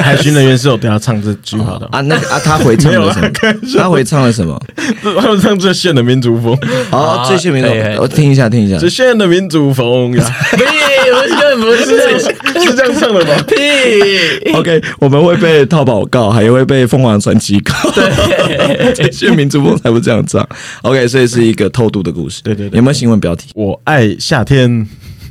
[0.00, 3.30] 海巡 人员是有对他唱这句话的，啊，那啊，他回唱了什么？
[3.78, 4.60] 他回唱了什么？
[5.02, 6.56] 他们唱最炫的民族风，
[6.92, 8.78] 哦，最炫民嘿嘿众，我听一下，听一下。
[8.78, 10.24] 最炫的民族风呀，
[11.10, 11.84] 根本不是
[12.60, 13.34] 是这样唱的吗？
[13.48, 14.52] 屁。
[14.52, 17.72] OK，我们会被淘宝告，还会被凤凰传奇告。
[17.92, 20.46] 对， 这些民族风才不这样唱。
[20.82, 22.42] OK，所以是一个偷渡的故事。
[22.42, 23.48] 对对对有没有新闻标题？
[23.54, 24.86] 我爱夏天。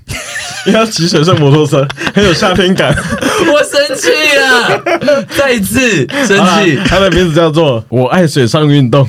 [0.74, 2.92] 要骑水上摩托车，很有夏天感。
[2.92, 6.84] 我生气了，再一次生好气啦。
[6.88, 9.04] 它的名字叫做《我爱水上运动》，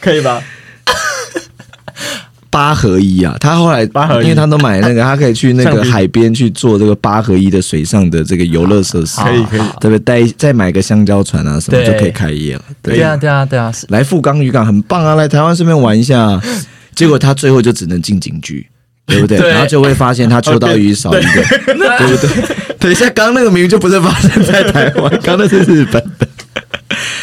[0.00, 0.42] 可以吧？
[2.52, 9.98] 八合一啊，他后来八合一因为他都买那个，他可以去那个海边去做这个八合一的水上的这个游乐设施，可以可以对不对？
[9.98, 12.62] 带再买个香蕉船啊什么就可以开业了。
[12.82, 16.38] 对对啊，对啊，对啊，是来富冈渔港很棒啊，来台湾顺便玩一下。
[16.94, 18.66] 结果他最后就只能进警局，
[19.06, 19.38] 对不对？
[19.48, 22.54] 然后就会发现他秋刀鱼少一个，对不对？
[22.78, 26.28] 等一下，刚刚那个明明就不是发生在台湾， 刚刚那是日本的。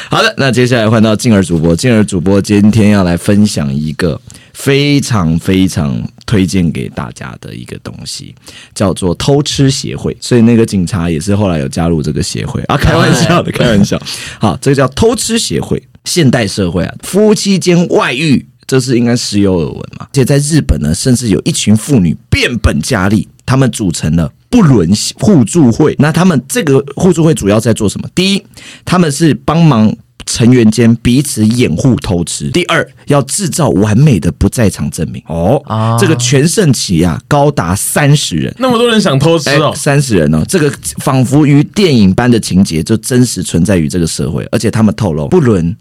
[0.10, 4.20] 好的，那接下来换到静儿主播，静儿主播今天要来分享一个
[4.60, 8.36] 非常非常推荐给大家的一个东西，
[8.76, 10.16] 叫做偷吃协会。
[10.20, 13.98] 所以那个警察也是后来有加入这个协会啊，开玩笑的， 开玩笑。
[14.38, 15.82] 好，这个叫偷吃协会。
[16.04, 18.46] 现代社会啊，夫妻间外遇。
[18.68, 20.06] 这是应该时有耳闻嘛？
[20.06, 25.96] 而且在日本呢，甚至有一群妇女变本加厉，他们组成了不伦互助会。
[25.98, 28.08] 那他们这个互助会主要在做什么？
[28.14, 28.46] 第一，
[28.86, 29.92] 他们是帮忙
[30.30, 35.20] 成员间彼此掩护偷吃；第二，要制造完美的不在场证明。
[35.26, 38.56] 哦，啊这个全盛期啊，高达三十人。
[38.60, 44.48] 那么多人想偷吃哦，三十人哦，这个仿佛于电影般的情节，就真实存在于这个社会。
[44.52, 45.76] 而且他们透露，不伦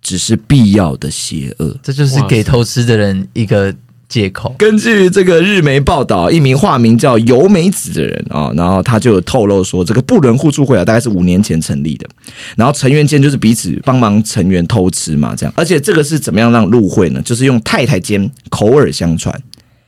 [0.00, 1.78] 只是必要的邪恶。
[1.80, 3.72] 这就是给偷吃的人一个
[4.12, 4.54] 借口。
[4.58, 12.06] 根据这个日媒报道，一名化名叫由美子的人啊、然后他就有透露说，这个不伦互助会啊，大概是五年前成立的，
[12.54, 15.52] 然后成员间就是彼此帮忙成员偷吃嘛，这样。
[15.56, 17.22] 而且这个是怎么样让入会呢？
[17.22, 19.34] 就是用太太间口耳相传。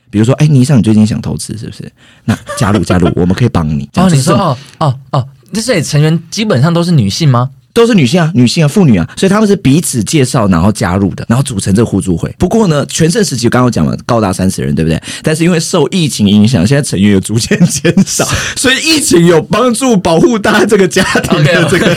[0.09, 1.91] 比如说，哎，倪尚，你最近想偷吃是不是？
[2.23, 3.87] 那加入加入，我们可以帮你。
[3.93, 7.51] 这样哦，你说哦哦哦，这些成员基本上都是女性吗？
[7.75, 12.33] 都是女性啊，女性啊，妇女啊，所以他们是彼此介绍，然后加入的，然后组成这个互助会。
[12.39, 14.99] 不过呢，全盛时期我刚刚讲了，高达三十人，对不对？
[15.21, 21.93] 但是因为受疫情影响，现在成员有逐渐减少， 所以疫情有帮助保护大家这个家庭的这个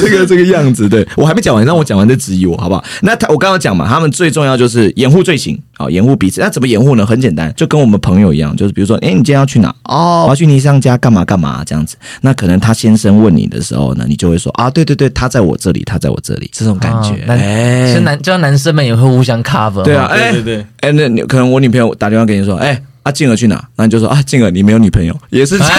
[0.00, 0.88] 这个这个样子。
[0.88, 2.84] 对我还没讲完，让我讲完再质疑我好不好？
[3.02, 6.40] 那他我刚刚讲嘛，他们最重要就是掩护罪行啊、掩护彼此。
[6.40, 7.06] 那怎么掩护呢？
[7.06, 9.72] 很简单，就跟我们朋友一样，就是比如说，哎，你今天要去哪？
[9.84, 11.96] 哦，我要去尼桑家干嘛干嘛这样子。
[12.22, 17.22] 那可能他先生问你的时候呢，你就会说啊，对对对，他在我这里，他在我这里，这种感觉。
[17.28, 17.92] 哎。
[17.92, 20.66] 是男，就像男生们也会互相 cover 对啊，对对对。
[20.80, 23.62] 哎，那你可能我女朋友打电话给你说，哎，啊静儿去哪？
[23.76, 25.74] 那你就说啊静儿你没有女朋友，也是这样。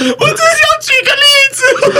[0.00, 1.58] 我只是要举个例子，
[1.92, 1.99] 没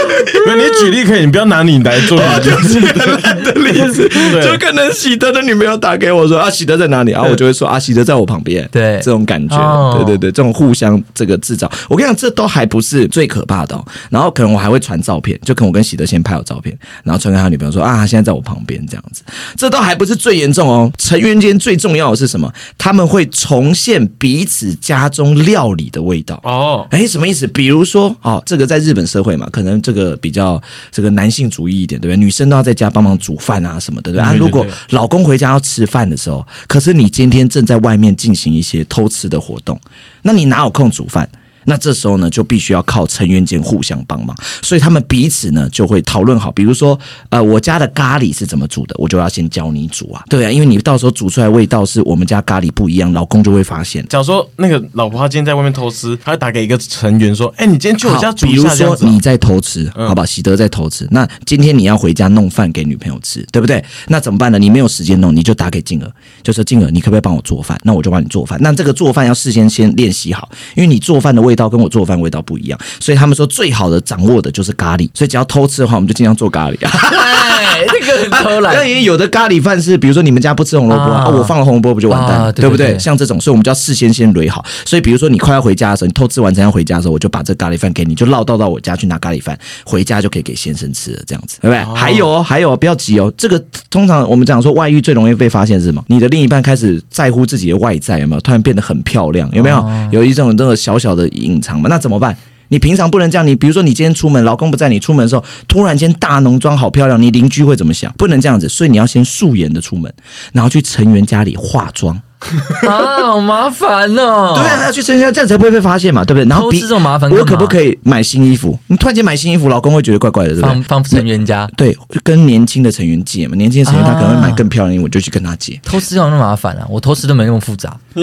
[0.55, 2.23] 你举例可以，你不要拿你来做例
[2.67, 2.79] 子。
[3.43, 7.11] 的例子，对就可能喜德的女朋友打给我说啊，喜德在哪里？
[7.11, 8.67] 啊，我就会说啊，喜德在我旁边。
[8.71, 13.85] 对这种感觉，哦对对对，这种互相这个制造，我跟你讲，这都还不是最可怕的哦。
[14.09, 19.23] 然后可能我还会传照片，就可能我跟喜德先拍好照片，然后传给他女朋友说啊，他现在在我旁边这样子。
[19.55, 22.51] 这都还不是最严重哦，成员间最重要的是什么？
[22.77, 26.39] 他们会重现彼此家中料理的味道。
[26.43, 27.47] 哦，哎，什么意思？
[27.47, 30.61] 比如说，哦，这个在日本社会嘛，可能这个比较
[30.91, 32.17] 这个男性主义一点，对不对？
[32.17, 34.33] 女生都要在家帮忙煮饭啊什么的，对吧？
[34.33, 39.79] 如果老公回家要吃饭的时候，可是你今天正在外面进行一些偷吃的活动，
[40.21, 41.27] 那你哪有空煮饭？
[41.65, 46.97] 那这时候呢，就必须要靠成员间互相帮忙，所以他们彼此呢就会讨论好，比如说，
[47.29, 54.05] 呃，我家的咖喱是怎么煮的，我就要先教你煮啊，对啊，因为你到时候煮出来味道是我们家咖喱不一样，老公就会发现。
[54.07, 58.67] 假如说那个老婆她今天在外面偷吃，她会打给一个成员说：“哎，你今天去我家好煮一比如。
[58.67, 60.25] 说你在偷吃，嗯好吧？
[60.25, 63.83] 喜德在偷吃，那今天你要回家弄饭给女朋友吃，对不对？
[64.07, 64.57] 那怎么办呢？
[64.57, 67.79] 你没有时间弄，你就打给静儿，就说静儿，你可不可以帮我做饭？
[67.83, 68.57] 那我就帮你做饭。
[68.61, 76.77] 那这个做饭要事先先练习好，因为你做饭的味味道跟我做饭味道不一样，所以他们说最好的掌握的就是咖喱，所以只要偷吃的话，我们就尽量做咖喱。
[76.87, 78.89] 哎，这个很偷那懒。
[78.89, 82.97] 也有的咖喱饭是，比如说你们家不吃红萝卜啊，我放了红萝卜不就完蛋对对不对？
[82.97, 84.63] 像这种，所以我们就要事先先垒好。
[84.85, 91.95] 所以比如说你快要回家的时候，你偷吃完才要回家的时候，我就把这咖喱饭给你，就绕道到我家去拿咖喱饭，回家就可以给先生吃了，这样子，对不对？
[91.95, 96.01] 还有哦，还有哦，不要急哦，这个通常我们讲说外遇最容易被发现是什么？
[96.07, 98.41] 你的另一半开始在乎自己的外在，有没有？
[98.41, 99.83] 突然变得很漂亮，有没有？
[100.11, 102.37] 有一种这个小小的隐藏嘛，那怎么办？
[102.69, 108.09] 你平常不能这样，你比如说你今天出门，老公不在，你出门的时候突然间大浓妆好漂亮，你邻居会怎么想？
[108.17, 110.13] 不能这样子，所以你要先素颜的出门，
[110.53, 112.21] 然后去成员家里化妆，
[112.87, 114.53] 啊，好麻烦哦。
[114.55, 116.47] 对啊，要去成员家，这样才不会被发现嘛，对不对？
[116.49, 118.77] 然后偷比吃这种麻烦我可不可以买新衣服？
[118.87, 120.83] 你突然间买新衣服，老公会觉得怪怪的，对不对放？
[120.83, 125.79] 放成员家对，跟年轻的成员借嘛，年轻的成员他可能会买啊更漂亮的衣服，我就去跟他借。
[125.83, 126.85] 偷吃有那么麻烦啊？
[126.89, 127.95] 我偷吃都没那么复杂。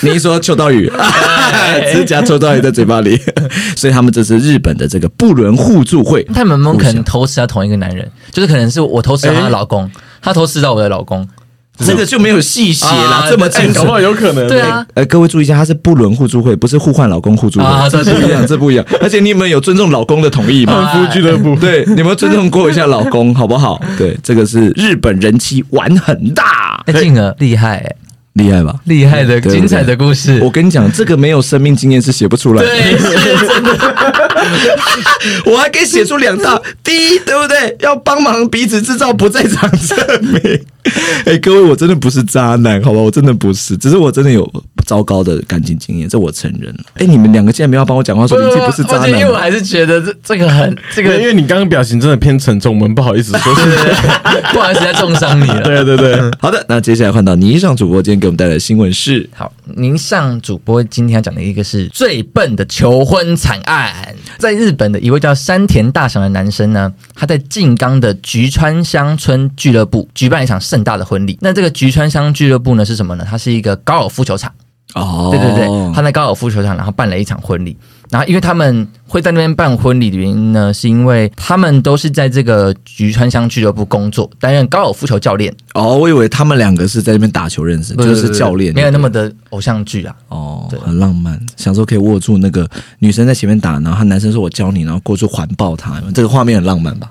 [0.00, 0.90] 你一说秋刀鱼，
[1.92, 3.20] 指甲秋刀鱼在嘴巴里，
[3.76, 6.22] 所以他们这是日本的这个不伦互助会。
[6.34, 8.10] 他们有没有可能偷吃到同一个男人？
[8.32, 11.28] 就是可能是我偷吃到她的老公，她偷吃到我的老公。
[11.78, 13.90] 这个就没有细写啦，啊这么哎，清楚搞不。
[13.92, 14.46] 好有可能。
[14.46, 18.84] 对啊，呃，各位注意一下，它是不伦互助会，不是互换老公互助会， 这不一样，这不一样。
[19.00, 20.92] 而且你们有尊重老公的同意吗？
[20.92, 23.80] 夫俱乐部，对，你们尊重过一下老公，好不好？
[23.98, 27.96] 对，这个是日本人妻玩很大，哎，静儿厉害哎，
[28.34, 28.74] 厉害吧？
[28.84, 30.40] 厉害的精彩的故事。
[30.42, 32.68] 我跟你讲，这个没有生命经验是写不出来的。
[32.68, 33.72] 对，是真的。
[35.46, 36.60] 我还可以写出两道。
[36.82, 37.76] 第一，对不对？
[37.80, 40.60] 要帮忙彼此制造不在场证明。
[41.24, 42.98] 哎、各位，我真的不是渣男，好吧？
[42.98, 44.50] 我真的不是，只是我真的有
[44.84, 46.80] 糟糕的感情经验，这我承认了。
[46.94, 49.36] 哎、你们两个竟然没有帮我讲话，说林记不是渣而且因为我。
[49.36, 53.62] 还是觉得这这个很这这个个因为你刚刚表情真的偏沉重，我们不好意思说是。
[54.52, 55.60] 不好意思，在重伤你了。
[55.62, 59.28] 对对对，好的，那接下来换到倪尚主播，今天给我们带来新闻是。
[59.34, 64.14] 好，您上主播今天要讲的一个是最笨的求婚惨案。
[64.38, 71.36] 在日本的一位叫山田大赏的男生呢，他在静冈的菊川乡村俱乐部举办一场盛大的婚礼。
[71.40, 73.26] 那这个菊川乡俱乐部呢是什么呢？
[73.28, 74.52] 它是一个高尔夫球场。
[74.94, 77.76] 哦对对对，他在高尔夫球场，然后办了一场婚礼。
[78.10, 90.14] 然后因为他们会在那边办婚礼的原因呢，是因为他们都是在这个菊川乡俱乐部工作，担任高尔夫球教练，哦，我以为他们两个是在那边打球认识，就是教练，没有那么的偶像剧啊。
[90.28, 92.68] 哦对，很浪漫，想说可以握住那个
[92.98, 97.10] 女生在前面打，然后他男生说我教你，然后过去环抱她，这个画面很浪漫吧？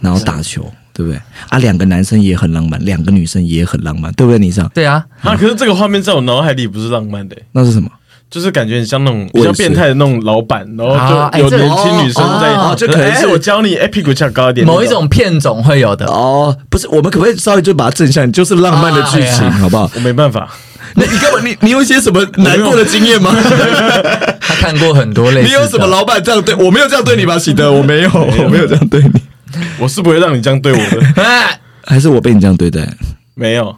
[0.00, 0.66] 然后打球，
[0.98, 1.20] 对不对？
[1.48, 4.38] 啊，两个男生也很浪漫，两个女生也很浪漫，对不对？
[4.40, 7.88] 你上对啊，啊，可是这个画面在我脑海里不是浪漫的、那是什么？
[8.28, 16.04] 就是感觉很像那种我也是比较变态的那种老板，然后就有年轻女生在，哦就可能是哎我教你，哎，屁股翘高一点，某一种片种会有的。
[16.06, 19.88] 哦，不是，我们可不可以稍微就把它正向，就是浪漫的剧情，啊好不好？
[19.94, 20.46] 我没办法，
[20.96, 21.38] 那你干嘛？
[21.42, 23.34] 你你有一些什么难过的经验吗？
[24.40, 25.46] 他看过很多类似。
[25.46, 27.38] 你有什么老板这样对我没有这样对你吧？
[27.38, 29.22] 喜德，我没有，我没有这样对你，
[29.78, 31.58] 我是不会让你这样对我的，哎？
[31.86, 32.86] 还是我被你这样对待？
[33.34, 33.74] 没有。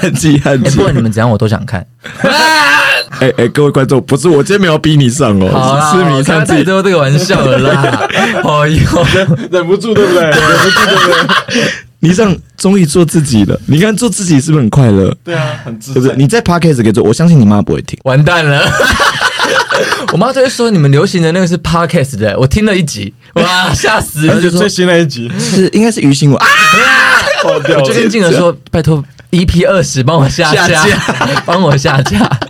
[0.00, 0.82] 很记恨哎，记不。
[0.82, 1.84] 管你们怎样，我都想看。
[3.20, 8.08] 哎哎，各位观众，不是我今天没有逼你上好哦，啦，是迷我开上自己太多这个玩笑了啦。
[8.12, 9.06] 哎呦，
[9.50, 10.22] 忍不住，对不对？
[10.22, 11.12] 忍不住，对不
[11.52, 11.70] 对？
[12.02, 15.14] 你上终于做自己了，你看做自己是不是很快乐？
[15.22, 16.00] 对啊，很自在。
[16.00, 16.16] 对不对？
[16.16, 17.98] 你在 podcast 可以做，我相信你妈不会听。
[18.04, 18.62] 完蛋了！
[20.12, 24.40] 我妈就会说你们流行的那个是 podcast 的，我听了一集，哇，吓死了！
[24.42, 25.30] 就说最新那一集。
[25.38, 26.46] 是应该是于心我啊，
[27.44, 27.82] 爆掉了。
[27.82, 32.18] 我就，跟静儿说，拜托 EP 二十帮我下下架，帮我下架。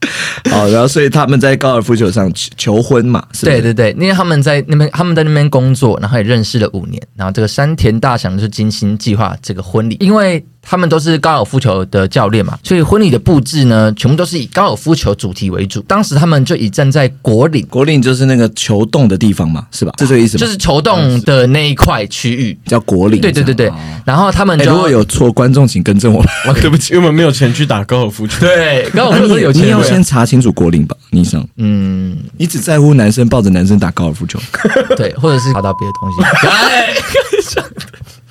[0.48, 15.80] 好，然后所以他们在高尔夫球上求求婚嘛，是对对对，因为他们在那边，他们在那边工作，然后也认识了五年，然后这个山田大祥就是精心计划这个婚礼，因为他们都是高尔夫球的教练嘛，所以婚礼的布置呢，全部都是以高尔夫球主题为主。
[15.82, 19.92] 当时他们就以站在国岭，国岭就是那个球洞的地方嘛，是吧？
[19.98, 20.40] 是这个意思吗？
[20.40, 22.58] 就是球洞的那一块区域。
[22.66, 23.20] 叫国岭。
[23.20, 23.72] 对对对对，
[24.04, 26.54] 然后他们如果有错，观众请更正我们。
[26.60, 28.40] 对不起，我们没有钱去打高尔夫球。
[28.44, 34.38] 对高尔夫那你球有钱人，你要先查清楚国岭吧，你想，嗯，你只在乎男生抱着男生打高尔夫球，
[34.96, 36.16] 对，或者是查到别的东西。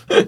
[0.07, 0.23] 哎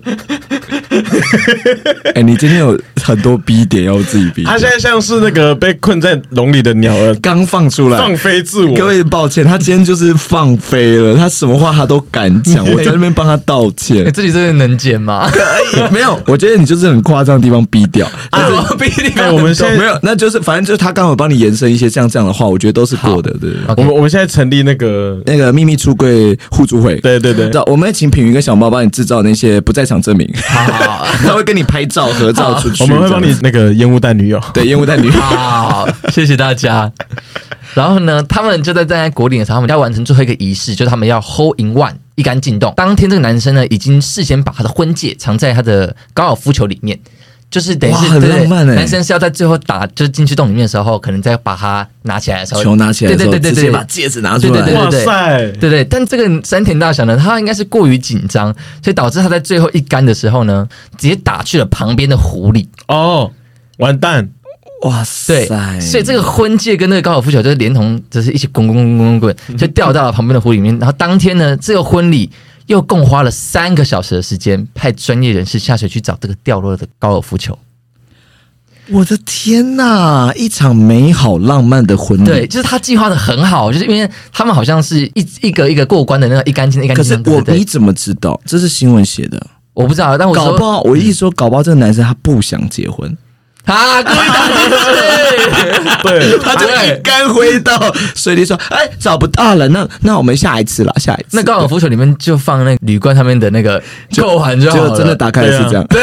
[2.15, 8.75] 哎，你今天有很多逼点要自己逼，他现在像是那个被困在笼里的鸟儿，刚放出来，放飞自我。
[8.75, 14.11] 各位抱歉，他今天就是放飞了，他什么话他都敢讲， 我在那边帮他道歉哎，。
[14.11, 15.29] 这里真的能剪吗？
[15.91, 23.51] 没有，我觉得你就是很夸张的地方逼掉，啊，我比你哎，我们现在没有，那就是反正就是他刚好帮你延伸一些像这样的话，我觉得都是过的，对。
[23.77, 34.41] 我们我们现在成立那个，那个秘密出柜互助会，对对对我们请品鱼跟小猫帮你制造那些不在场证明，好好他会跟你拍照合照出去，我们会帮你那个烟雾弹女友。
[34.51, 35.11] 对烟雾弹女友。
[35.11, 36.91] 好，谢谢大家。
[37.75, 42.73] 然后呢，他们就在站在国顶的时候，他们要完成最后一个仪式，就是他们要 hold in one 一杆进洞。
[42.75, 46.97] 当天这个男生呢，已经事先把他的婚戒藏在他的高尔夫球里面。
[47.49, 62.69] 就是等于哇很是对浪漫欸男生是要在最后打就是进去洞里面的时候，可能再把它拿起来的时候，球拿起来的时候，对对对对对直接把戒指拿出来，对对对哇塞，对对，但这个山田大小呢，他应该是过于紧张，所以导致他在最后一杆的时候呢，直接打去了旁边的湖里。
[62.87, 63.31] 哦，
[63.77, 64.29] 完蛋，
[64.83, 70.77] 哇对塞！，所以这个婚戒跟那个高尔夫球就是连同，就是一起滚滚滚滚滚滚，就掉到了旁边的湖里面。
[70.77, 72.29] 然后当天呢，这个婚礼
[72.69, 77.57] 又共花了三个小时的时间，派专业人士下水去找这个掉落的高尔夫球。
[78.91, 82.25] 我的天呐，一场美好浪漫的婚礼。
[82.25, 88.39] 对，就是他计划的很好，就是因为他们好像是一一个一个过关的那个一干净一干可是我你怎么知道？
[88.45, 89.47] 这是新闻写的。
[89.73, 93.17] 我不知道，但我说搞不好，我一说，搞不好这个男生他不想结婚，
[93.65, 95.89] 啊，故意打进去。
[96.01, 97.77] 对，他就一杆挥到
[98.15, 103.81] 水里说：“哎，找不到了，那那我们下一次了，下一次。”那高尔夫球里面就放那个铝罐上面的那个
[104.17, 106.01] 扣环就好了，就真的打开来是这样，对，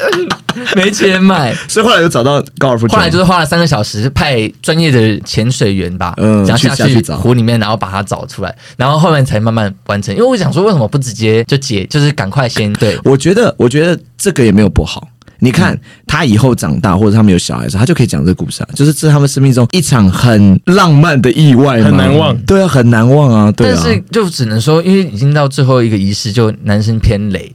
[0.74, 1.54] 没钱买。
[1.68, 2.96] 所以后来就找到高尔夫球。
[2.96, 10.14] 后来就是花了三个小时，派专业的潜水员吧，嗯然后下去湖里面，然后把它找出来，然后后面才慢慢完成。
[10.14, 15.06] 因为我想说，为什么不直接就解，就是赶快先对我觉得，我觉得这个也没有不好。
[15.46, 15.80] 你看、嗯。
[16.06, 22.34] 他以后长大，或者他们有小孩的时候，他就可以讲这个故事啊，就是这是他们生命中一场很浪漫的意外，很难忘。
[22.46, 27.52] 对啊，很难忘啊，对啊，但是就只能说，因为已经到最后一个仪式，就男生偏累，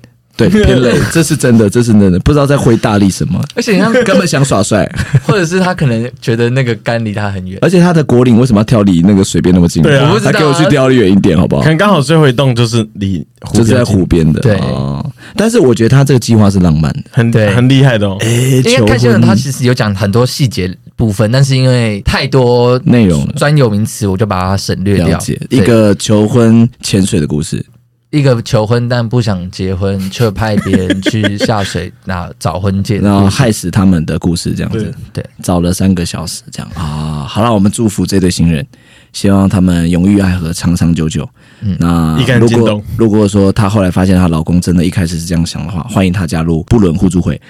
[0.50, 4.90] 对 偏累，这是真的，这是真的，不知道在挥大力什么，而且你看， 根本想耍帅，
[5.24, 9.82] 或者是他可能觉得那个杆离他很远，而且他的国岭为什么要跳离那个水边那么近？
[9.84, 11.70] 对啊他给我去跳离远一点好不好可？
[11.70, 15.06] 能刚好最后一栋就是离湖就是在湖边的，对哦。
[15.36, 18.18] 但是我觉得他这个计划是浪漫的，很对很厉害的哦。
[18.22, 25.40] 哎，因为求看新闻，婚他其实有讲很多细节部分，但是因为太多内容了专有名词，我就把它省略掉了解。
[25.50, 27.64] 一个求婚潜水的故事，
[28.12, 37.26] 一个求婚但不想结婚， 却派别人去下水那找婚戒然后，害死他们的故事，这样子对，找了三个小时，这样啊。
[37.28, 38.66] 好了，我们祝福这对新人，
[39.14, 41.28] 希望他们永浴爱河，长长久久。
[41.62, 47.40] 嗯那如果如果说她后来发现她老公真的一开始是这样想的话，欢迎她加入不伦互助会。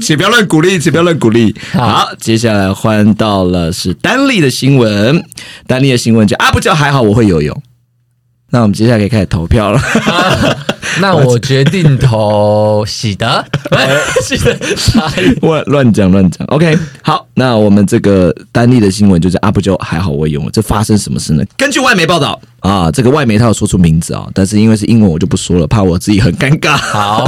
[0.00, 1.54] 请不要乱鼓励，请不要乱鼓励。
[1.72, 5.24] 好好，接下来换到了是丹利的新闻，
[5.66, 7.62] 丹利的新闻叫啊，不叫还好我会游泳。
[8.50, 9.80] 那我们接下来可以开始投票了。
[10.98, 13.44] 那我决定投喜德，
[14.24, 14.56] 喜德
[15.42, 16.46] 乱乱讲乱讲。
[16.46, 21.44] OK，好，那我们这个丹利的新闻就是阿布就还好我用了，这发生什么事呢？
[21.58, 26.76] 根据外媒报道啊，这个外媒他有说出名字啊，但是因为是英文我就不说了，怕我自己很尴尬。
[26.76, 27.24] 好，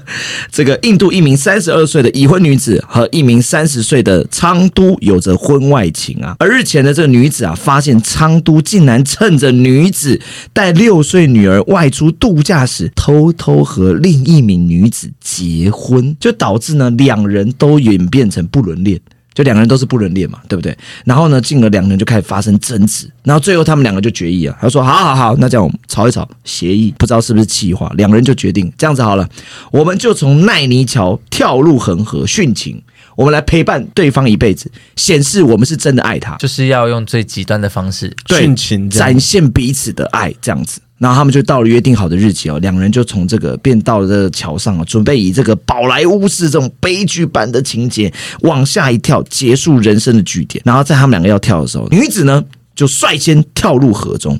[0.52, 10.20] 这个印度一名三十二岁的已婚女子和一名三十岁的昌都有着婚外情啊，而日前的这个女子啊，发现昌都竟然趁着女子
[10.52, 19.00] 带六岁女儿外出度假时，偷偷和另一名女子结婚，就导致呢两人都演变成不伦恋。
[19.34, 20.76] 就两个人都是不伦恋嘛，对不对？
[21.04, 29.28] 然后呢，进而两个人就开始发生争执，然后最后他们两个就决议了，他说：“好好好，那这样我们吵一吵，协议，不知道是不是气话，两个人就决定这样子好了，
[29.70, 32.82] 我们就从奈尼桥跳入恒河殉情，
[33.16, 40.80] 我们来陪伴对方一辈子，显示我们是真的爱他，就是要用最极端的方式，对殉情展现彼此的爱，这样子。
[41.02, 50.62] 然后他们就到了约定好的日期哦，两人就从这个便到了这个桥上啊，准备以这个宝莱坞式这种悲剧版的情节往下一跳，结束人生的据点。
[50.64, 52.44] 然后在他们两个要跳的时候，女子呢
[52.76, 54.38] 就率先跳入河中，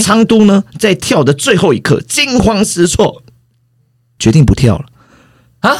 [0.00, 3.22] 昌都呢在跳的最后一刻惊慌失措，
[4.18, 4.86] 决定不跳了。
[5.60, 5.76] 啊？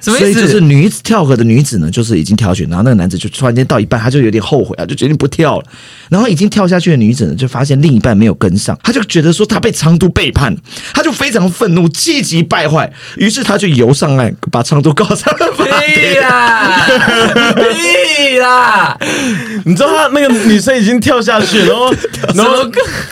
[0.00, 0.40] 什么所以意思？
[0.42, 5.64] 就是女子跳河的女子呢，就是已经跳下去，然后那个男子就突然间到一半，他就有点后悔啊，就决定不跳了。
[6.08, 10.58] 然后已经跳下去的女子呢，就发现另一半没有跟上，他就觉得说他被昌都背叛了，
[10.94, 16.20] 他就非常愤怒，气急败坏，于是他就游上岸，把昌都告上了法屁庭。
[16.28, 18.98] 啦，屁啦！
[19.64, 21.94] 你知道他那个女生已经跳下去，然后
[22.34, 22.64] 然后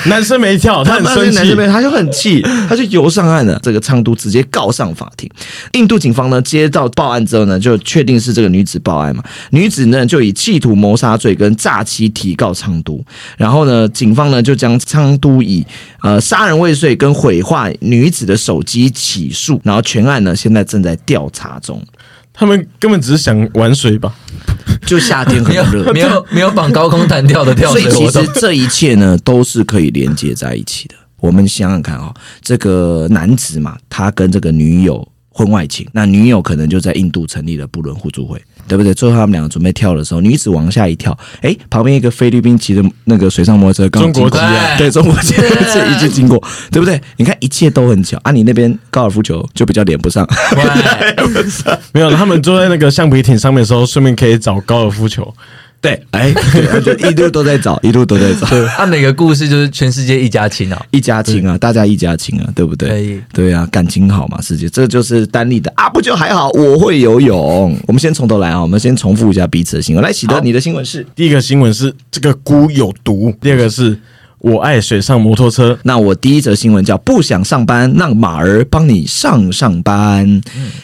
[0.05, 1.57] 男生没跳，他很他生气男生。
[1.57, 3.59] 没，他就很气，他就游上岸了。
[3.63, 5.29] 这个昌都直接告上法庭。
[5.73, 9.25] 印度警方呢接到报案之后呢，就确定是这个女子报案嘛。
[9.51, 13.03] 女子呢就以企图谋杀罪跟诈欺提告昌都。
[13.39, 15.65] 然后呢，警方呢就将昌都以
[16.03, 19.59] 呃杀人未遂跟毁坏女子的手机起诉。
[19.65, 21.83] 然后全案呢现在正在调查中。
[22.39, 24.15] 他们根本只是想玩水吧？
[24.85, 30.95] 就夏天很 没有热，没有没有绑高空弹跳的跳所以其实，这一切呢，都是可以连接在一起的。
[31.19, 38.95] 我们想想看啊、哦，这个男子嘛，他跟这个女友婚外情，那女友可能就在印度成立了不伦互助会，对不对？
[38.95, 44.41] 最后他们两个准备跳的时候，女子往下一跳，哎，旁边一个菲律宾骑的那个水上摩托车刚好中国
[44.79, 46.99] 对中国籍是一直经过，对不对？
[47.19, 55.35] 你看一切都很巧啊，你那边高尔夫球就比较连不上，对， 没有，他们坐在那个橡皮艇上面的时候，顺便可以找高尔夫球。
[55.87, 56.35] 对，哎，
[56.85, 58.45] 就一路都在找， 一路都在找。
[58.49, 60.87] 对他每个故事就是全世界一家亲啊。
[60.91, 62.89] 一家亲啊，大家一家亲啊，对不对？
[62.89, 66.51] 可以对啊，感情好嘛，世界，这就是丹立的啊，不就还好？
[66.51, 67.79] 我会游泳。
[67.87, 70.03] 我们先从头来啊，我们先重复一下彼此的新闻。
[70.03, 71.07] 来，喜德，你的新闻是？
[71.15, 73.97] 第一个新闻是这个菇有毒，第二个是
[74.47, 75.77] 我爱水上摩托车。
[75.83, 80.41] 那我第一则新闻叫不想上班，让马儿帮你上上班。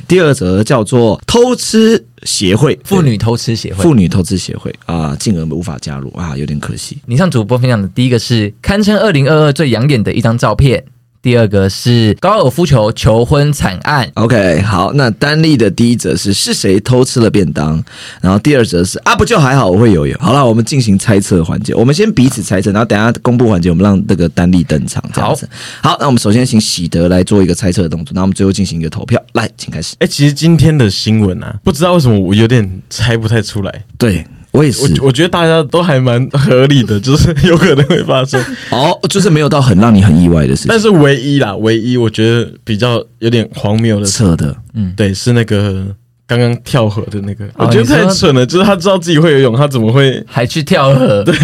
[0.09, 3.81] 第二则叫做偷吃协会妇女偷吃协会。
[3.81, 6.99] 妇女偷吃协会啊，进而无法加入啊，有点可惜。
[7.07, 10.85] 你上主播分享的第一个是堪称二零二二最养眼的一张照片，
[11.23, 14.11] 第二个是高尔夫球求婚惨案。
[14.15, 17.81] OK，好，那丹立的第一则是是谁偷吃了便当，
[18.21, 20.19] 然后第二则是啊不就还好，我会游泳。
[20.21, 25.49] 好了，我们进行猜测环节，我们先彼此猜测，然后等下公布环节，我们让这个丹立登场，这样子。
[25.81, 29.95] 好，那我们首先请喜德来做一个猜测的动作，那我们最后进行一个投票，来，请开始。
[30.01, 33.85] 哎、其实今天的新闻啊，不知道为什么我有点猜不太出来。
[33.97, 38.41] 对我也是我，我觉得大家都还蛮合理的，就是 有可能会发生。
[38.71, 44.55] 哦，就是没有到很让你很意外的事情但，是唯一啦，唯一我觉得比较有点荒谬的，扯的。
[44.75, 45.85] 嗯对，是那个
[46.27, 48.45] 刚刚跳河的那个，哦我觉得太蠢了。
[48.47, 50.23] 就是他知道自己会游泳，他怎么会？
[50.27, 51.35] 还去跳河， 对，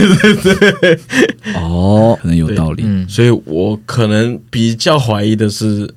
[1.54, 2.82] 哦，可能有道理。
[2.86, 5.88] 嗯，所以我可能比较怀疑的是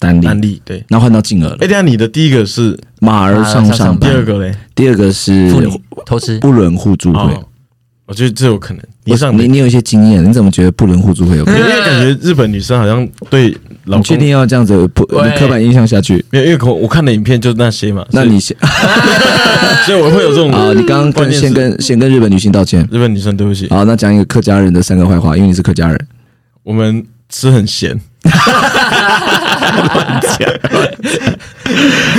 [0.00, 0.60] 丹立，安利。
[0.64, 1.68] 对，那换到静儿了哎，。
[1.68, 4.52] 等一下你的第一个是马儿上上班，第二个嘞？
[4.74, 5.48] 第二个是。
[6.40, 7.18] 不伦互助会。
[7.20, 7.44] 哦，
[8.06, 8.82] 我觉得这有可能。
[9.04, 11.60] 你上你你有一些经验，你怎么觉得不伦互助会有可能？
[11.60, 16.24] 因为感觉日本女生好像对老确定要这样子不对刻板印象下去？
[16.30, 18.04] 没有，因为我我看的影片就那些嘛。
[18.12, 18.56] 那你先
[19.86, 22.86] 所以我会有这种啊，你刚刚先跟先跟日本女性道歉。
[22.90, 26.06] 日本女生对不起，好，那讲一个客家人的三个坏话，因为你是客家人。
[26.62, 27.98] 我们吃很咸。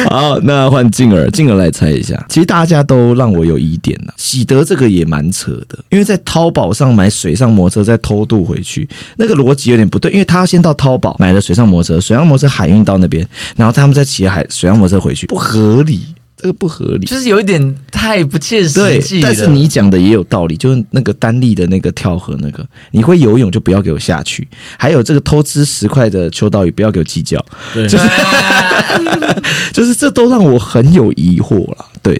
[0.09, 2.25] 好，那换静儿，静儿来猜一下。
[2.29, 8.87] 其实大家都让我有疑点了，喜德这个也蛮扯的，因为在淘宝上买水上摩托车再偷渡回去，
[9.17, 16.01] 那个逻辑有点不对，因为他先到淘宝买了水上摩托车，水上摩托车海运到那边，然后他们再骑海水上摩托车回去，不合理，
[16.41, 17.05] 这个不合理。
[17.05, 19.27] 就是有一点太不切实际，了。
[19.27, 28.09] 但是你讲的也有道理，就是那个单立的那个跳河那个，你会游泳就不要给我下去，还有这个偷吃十块的秋刀鱼不要给我计较，对，就是
[29.71, 31.85] 就是这都让我很有疑惑了。
[32.01, 32.19] 对，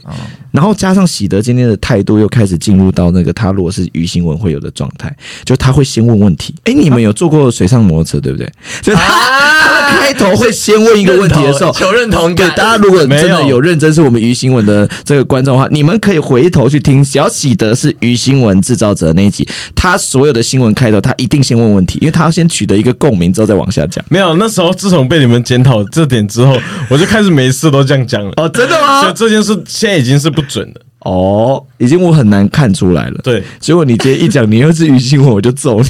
[0.51, 6.53] 然后加上喜德今天的态度又开始进入到那个他如果是于新闻会有的状态，就他会先问问题。
[6.65, 8.51] 哎，你们有坐过水上摩托车对不对？
[8.81, 12.55] 就是他、他开头会先问一个问题的时候，求认同对，感。
[12.55, 24.03] 大家如果真的没有有认真是我们鱼新闻的这个观众的话，你们可以回头去听小喜德是鱼新闻制造者那一集，他所有的新闻开头，他一定先问问题，因为他要先取得一个共鸣之后再往下讲。
[24.09, 26.55] 没有，那时候自从被你们检讨这点之后，
[26.89, 28.31] 我就开始每次都这样讲了。
[28.37, 30.81] 哦，真的所以 这件事现在已经是不准了。
[30.99, 33.19] 哦，已经我很难看出来了。
[33.23, 35.87] 对，结果你今天一讲你又是鱼新闻，我就揍你。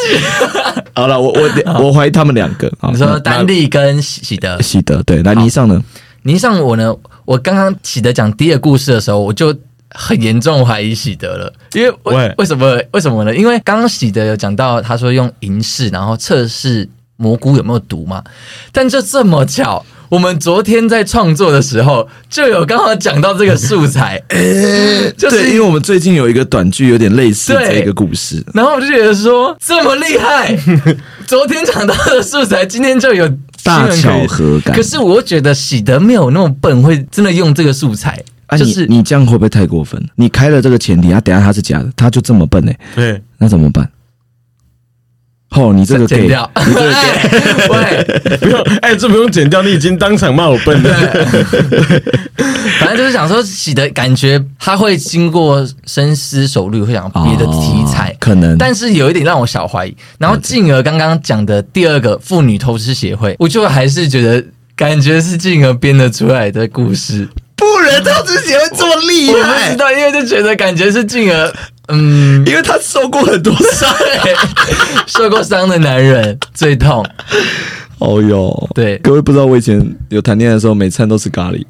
[0.92, 2.72] 好了，我我我怀疑他们两个。
[2.90, 5.80] 你说丹利跟喜喜德，喜德对，那尼尚呢？
[6.22, 6.92] 你上我呢？
[7.24, 9.54] 我刚刚喜德讲第一个故事的时候，我就
[9.90, 13.36] 很严重怀疑喜德了，因为为为什么为什么呢？
[13.36, 18.24] 因为刚刚喜德有讲到，他说用银饰然后测试蘑菇有没有毒嘛，
[18.72, 19.84] 但就这么巧。
[20.08, 24.22] 我们昨天在创作的时候，就有刚好讲到这个素材，
[25.16, 27.80] 就是，因为我们最近有一个短剧，有点类似对。
[27.80, 28.44] 这个故事。
[28.54, 30.56] 然后我就觉得说这么厉害，
[31.26, 33.28] 昨天讲到的素材，今天就有
[33.64, 34.74] 大巧合感。
[34.76, 40.00] 可是我觉得喜德没有那么笨，会真的用这个素材，啊，你就是你这样会不会太过分？
[40.14, 43.88] 你开了这个前提啊，等下他是假的，他就这么笨呢、对，那怎么办？
[45.50, 46.50] 哦，你这个剪掉。
[46.66, 46.92] 你这个
[47.72, 50.90] 喂，不用，哎，这不用剪掉，你已经当场骂我笨了。
[52.80, 58.10] 反正就是想说，洗的感觉他会经过深思熟虑，会想别的题材。
[58.10, 64.44] 哦可能，但是有一点让我小怀疑，然后进而刚刚讲的第二个妇女偷吃协会，我就还是觉得
[64.74, 67.28] 感觉是进而编得出来的故事。
[67.54, 71.52] 不人透支协会这么厉害我不知道，因为就觉得感觉是进而，
[71.88, 73.88] 嗯，因为他受过很多伤。
[74.22, 74.34] 对
[75.06, 77.04] 受过伤的男人最痛。
[77.98, 78.98] 哦哟，对。
[78.98, 81.64] 各位不知道，我以前有谈恋爱的时候，每餐都吃咖喱。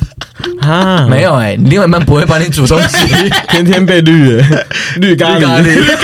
[0.60, 2.96] 啊，没有哎、你另外一半不会帮你煮东西。
[3.48, 5.96] 天天被绿了，绿咖喱，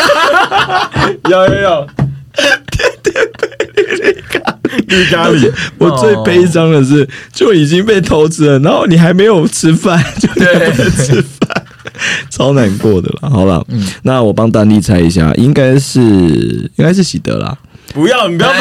[1.28, 1.86] 有有有，
[2.34, 2.50] 天
[3.02, 3.48] 天被
[4.86, 11.64] 绿咖喱，我最悲伤的是，就已经被偷吃了，然后你还没有吃饭，就你还不能吃饭，
[12.30, 13.30] 超难过的了。
[13.30, 13.64] 好了，
[14.02, 15.98] 那我帮丹丽猜一下，应该是
[16.76, 17.56] 应该是喜德啦。
[17.94, 18.58] 不要，你不要把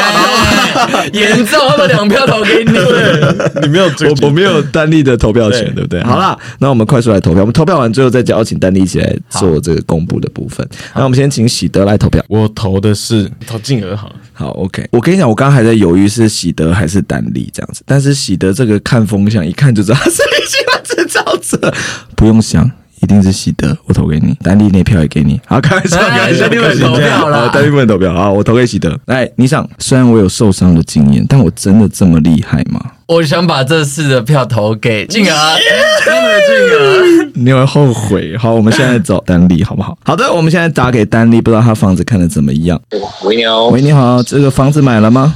[0.98, 2.72] 哎 严重，我把两票投给你。
[3.60, 6.02] 你没有这个我我没有丹丽的投票权，对对不对？
[6.02, 7.42] 好啦，那我们快速来投票。
[7.42, 10.66] 我们投票完最后再邀请丹丽一起来做这个公布的部分。
[10.94, 12.24] 那我们先请喜德来投票。
[12.26, 14.88] 我投的是投静儿好了，好，OK。
[14.90, 21.74] 我跟你讲，我刚刚还在犹豫是喜德还是丹丽这样子，但是喜德这个看风向，一看就知道他是一星的制造者，
[22.16, 22.68] 不用想。
[23.00, 25.40] 一定是喜德，我投给你，丹利那票也给你。
[25.46, 28.12] 好，开玩笑，开玩笑，丹丽不能投票啦好丹利不能投票。
[28.14, 28.98] 好， 我投给喜德。
[29.06, 32.80] 来，你想，虽然我有受伤的经验，但我真的这么厉害吗？
[33.06, 35.56] 我想把这次的票投给静儿，
[36.04, 37.30] 真的静儿。
[37.34, 38.36] 你会后悔。
[38.36, 39.96] 好，我们现在找丹利，好不好？
[40.04, 42.78] 好的，我们现在打给丹利，不知道他房子看的怎么样。
[43.24, 45.34] 喂，你好，喂，你好，这个房子买了吗？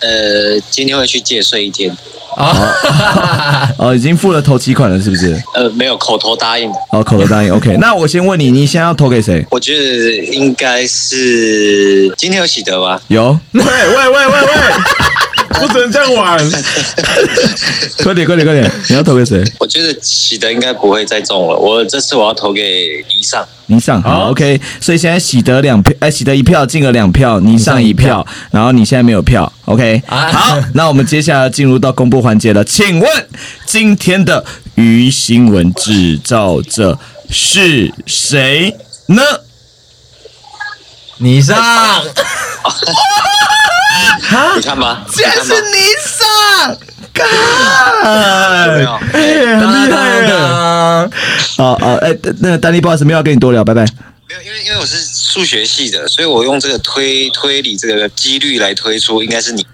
[0.00, 1.94] 呃，今天会去借睡一天，
[3.78, 5.40] 哦，已经付了头期款了，是不是？
[5.54, 7.52] 呃，没有口头答应，哦，口头答应。
[7.52, 9.44] OK， 那我先问你，你现在要投给谁？
[9.50, 13.00] 我觉得应该是今天有喜德吧？
[13.08, 14.48] 有，喂喂喂喂喂，
[15.54, 16.38] 不能这样玩，
[18.02, 18.70] 快点，快点，快点！
[18.88, 19.42] 你要投给谁？
[19.58, 23.46] 我觉得喜德应该不会再中了，我这次我要投给倪尚。
[23.66, 24.60] 倪尚，好好，OK。
[24.80, 30.02] 所以现在喜得两票，哎，喜得一票，进了两票，倪尚一票，然后你现在没有票，OK。
[30.06, 32.64] 啊好，那我们接下来进入到公布环节了。
[32.64, 33.28] 请问
[33.64, 34.44] 今天的
[34.74, 36.98] 鱼新闻制造者
[37.30, 38.76] 是谁
[39.06, 39.22] 呢？
[41.18, 41.40] 你
[44.30, 46.70] 上，你看吧，竟然是你看吧倪尚，
[48.66, 48.82] 有没干！
[48.82, 48.86] 有？
[49.12, 49.16] 哎，
[49.60, 49.96] 很厉害
[50.32, 51.10] 啊！
[51.56, 53.84] 好啊，哎，那个丹尼，不好意思，没有要跟你多聊，拜拜。
[54.28, 59.66] 没有，因为因为我是数学系的，所以我用这个推推理这个几率来推出，应该是你。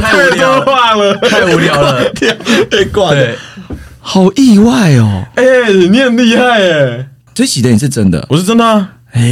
[0.00, 2.04] 太无聊了，太无聊了。
[2.70, 3.34] 被挂了，
[4.00, 5.24] 好意外哦！
[5.36, 5.44] 哎，
[5.90, 7.06] 你很厉害耶！
[7.34, 9.22] 所以喜的你是真的，我是真的啊，哎，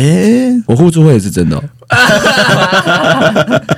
[0.67, 1.63] 我互助会也是真的哦。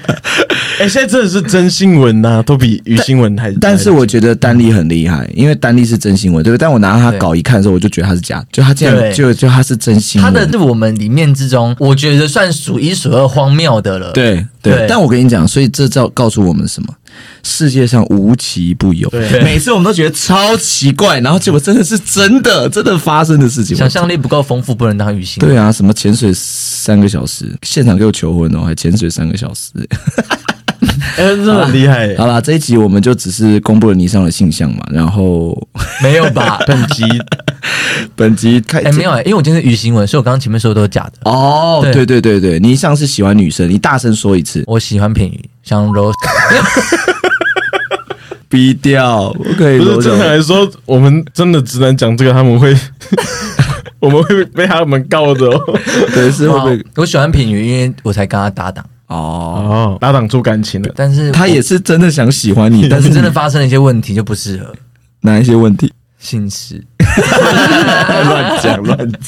[0.80, 3.52] 哎，现在真的是真新闻呐，都比鱼新闻还。
[3.60, 6.60] 但是我觉得丹立很厉害，因为丹立是真新闻，对不对？
[6.60, 10.32] 但我拿他稿一看的时候，我就觉得他是假的，就他竟然对就就他是真新闻。
[10.32, 14.10] 他的是我们里面之中，我觉得算数一数二荒谬的了。
[14.12, 16.88] 对对对，但我跟你讲，所以这告告诉我们什么？
[17.42, 19.08] 世界上无奇不有。
[19.42, 23.76] 每次我们都觉得超奇怪，然后结果真的是真的，真的发生的事情。
[23.76, 25.40] 想象力不够丰富，不能当鱼星。
[25.40, 29.70] 对啊，什么潜水三个小时，现场给我求婚哦，还潜水三个小时。
[31.16, 32.16] 哎，真的很厉害耶。
[32.16, 35.56] 好啦，这一集我们就只是公布了倪尚的性向嘛，然后
[36.02, 36.58] 没有吧？
[36.66, 37.04] 本集
[38.16, 41.30] 本集开哎，没有哎，因为我今天是鱼新闻，所以我刚刚前面说的都是假的。
[41.30, 46.12] 哦，对对对对对，倪尚是喜欢女生，你大声说一次，我喜欢品鱼，像 Rose，
[48.48, 50.00] 逼掉，不可以不。
[50.00, 52.76] 是正常来说，我们真的只能讲这个，他们会，
[53.98, 55.78] 我们会被他们告的哦。
[56.12, 56.84] 对，是会被？
[56.96, 58.84] 我喜欢品鱼，因为我才跟他搭档。
[59.06, 60.92] 哦，哦，打挡出感情了。
[60.96, 64.74] 但是他也是真的想喜欢你，但是但是真的发生了一些问题，就不适合
[65.20, 65.92] 哪一些问题？
[66.18, 66.84] 姓氏。
[68.28, 69.18] 乱讲乱讲。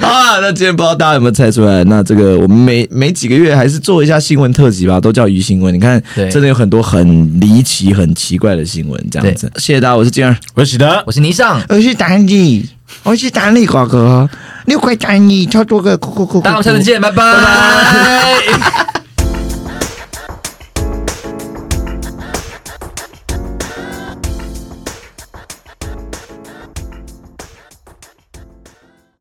[0.00, 1.82] 好啊，那今天不知道大家有没有猜出来？
[1.84, 5.74] 那这个我们每每几个月还是做一下新闻特辑吧，都叫鱼新闻。
[5.74, 9.50] 你看，真的有很多很离奇、很奇怪的新闻，这样子。
[9.56, 12.68] 谢谢大家，我是金儿，我是喜德，我是倪尚，我是丹尼，
[13.02, 14.28] 我是丹尼哥哥，
[14.66, 18.88] 六块丹尼，超多个，哭哭哭大家下次见拜，拜拜。